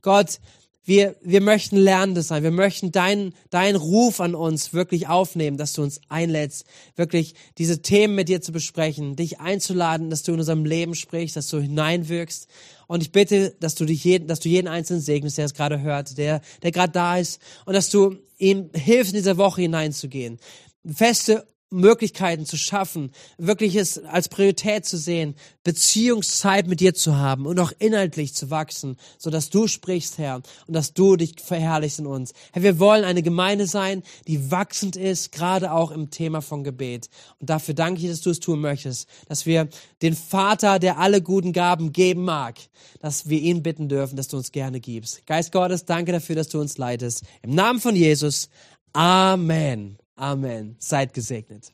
Gott, 0.00 0.40
wir, 0.84 1.14
wir 1.22 1.40
möchten 1.40 1.76
Lernende 1.76 2.22
sein. 2.22 2.42
Wir 2.42 2.50
möchten 2.50 2.90
deinen 2.90 3.34
dein 3.50 3.76
Ruf 3.76 4.20
an 4.20 4.34
uns 4.34 4.72
wirklich 4.72 5.06
aufnehmen, 5.06 5.56
dass 5.56 5.74
du 5.74 5.82
uns 5.82 6.00
einlädst, 6.08 6.64
wirklich 6.96 7.34
diese 7.58 7.82
Themen 7.82 8.16
mit 8.16 8.28
dir 8.28 8.40
zu 8.40 8.50
besprechen, 8.50 9.14
dich 9.14 9.38
einzuladen, 9.40 10.10
dass 10.10 10.24
du 10.24 10.32
in 10.32 10.40
unserem 10.40 10.64
Leben 10.64 10.94
sprichst, 10.94 11.36
dass 11.36 11.48
du 11.48 11.60
hineinwirkst. 11.60 12.48
Und 12.88 13.02
ich 13.02 13.12
bitte, 13.12 13.54
dass 13.60 13.76
du 13.76 13.84
dich 13.84 14.02
jeden, 14.02 14.26
dass 14.26 14.40
du 14.40 14.48
jeden 14.48 14.68
Einzelnen 14.68 15.02
segnest, 15.02 15.38
der 15.38 15.46
es 15.46 15.54
gerade 15.54 15.80
hört, 15.80 16.18
der, 16.18 16.40
der 16.62 16.72
gerade 16.72 16.92
da 16.92 17.16
ist, 17.16 17.40
und 17.64 17.74
dass 17.74 17.88
du 17.88 18.16
ihm 18.38 18.70
hilfst, 18.74 19.12
in 19.12 19.18
diese 19.18 19.38
Woche 19.38 19.62
hineinzugehen. 19.62 20.38
Feste 20.84 21.46
Möglichkeiten 21.72 22.46
zu 22.46 22.56
schaffen, 22.56 23.12
wirklich 23.38 23.76
es 23.76 23.98
als 23.98 24.28
Priorität 24.28 24.84
zu 24.84 24.96
sehen, 24.96 25.34
Beziehungszeit 25.64 26.66
mit 26.66 26.80
dir 26.80 26.94
zu 26.94 27.16
haben 27.16 27.46
und 27.46 27.58
auch 27.58 27.72
inhaltlich 27.78 28.34
zu 28.34 28.50
wachsen, 28.50 28.96
so 29.18 29.30
dass 29.30 29.50
du 29.50 29.66
sprichst, 29.66 30.18
Herr, 30.18 30.42
und 30.66 30.74
dass 30.74 30.92
du 30.92 31.16
dich 31.16 31.36
verherrlichst 31.40 32.00
in 32.00 32.06
uns. 32.06 32.32
Herr, 32.52 32.62
wir 32.62 32.78
wollen 32.78 33.04
eine 33.04 33.22
Gemeinde 33.22 33.66
sein, 33.66 34.02
die 34.26 34.50
wachsend 34.50 34.96
ist, 34.96 35.32
gerade 35.32 35.72
auch 35.72 35.90
im 35.90 36.10
Thema 36.10 36.42
von 36.42 36.64
Gebet. 36.64 37.08
Und 37.38 37.50
dafür 37.50 37.74
danke 37.74 38.02
ich, 38.02 38.08
dass 38.08 38.20
du 38.20 38.30
es 38.30 38.40
tun 38.40 38.60
möchtest, 38.60 39.08
dass 39.28 39.46
wir 39.46 39.68
den 40.02 40.14
Vater, 40.14 40.78
der 40.78 40.98
alle 40.98 41.22
guten 41.22 41.52
Gaben 41.52 41.92
geben 41.92 42.24
mag, 42.24 42.58
dass 43.00 43.28
wir 43.28 43.40
ihn 43.40 43.62
bitten 43.62 43.88
dürfen, 43.88 44.16
dass 44.16 44.28
du 44.28 44.36
uns 44.36 44.52
gerne 44.52 44.80
gibst. 44.80 45.26
Geist 45.26 45.52
Gottes, 45.52 45.84
danke 45.84 46.12
dafür, 46.12 46.36
dass 46.36 46.48
du 46.48 46.60
uns 46.60 46.78
leitest. 46.78 47.22
Im 47.42 47.54
Namen 47.54 47.80
von 47.80 47.96
Jesus. 47.96 48.48
Amen. 48.92 50.01
Amen. 50.16 50.76
Seid 50.78 51.14
gesegnet. 51.14 51.72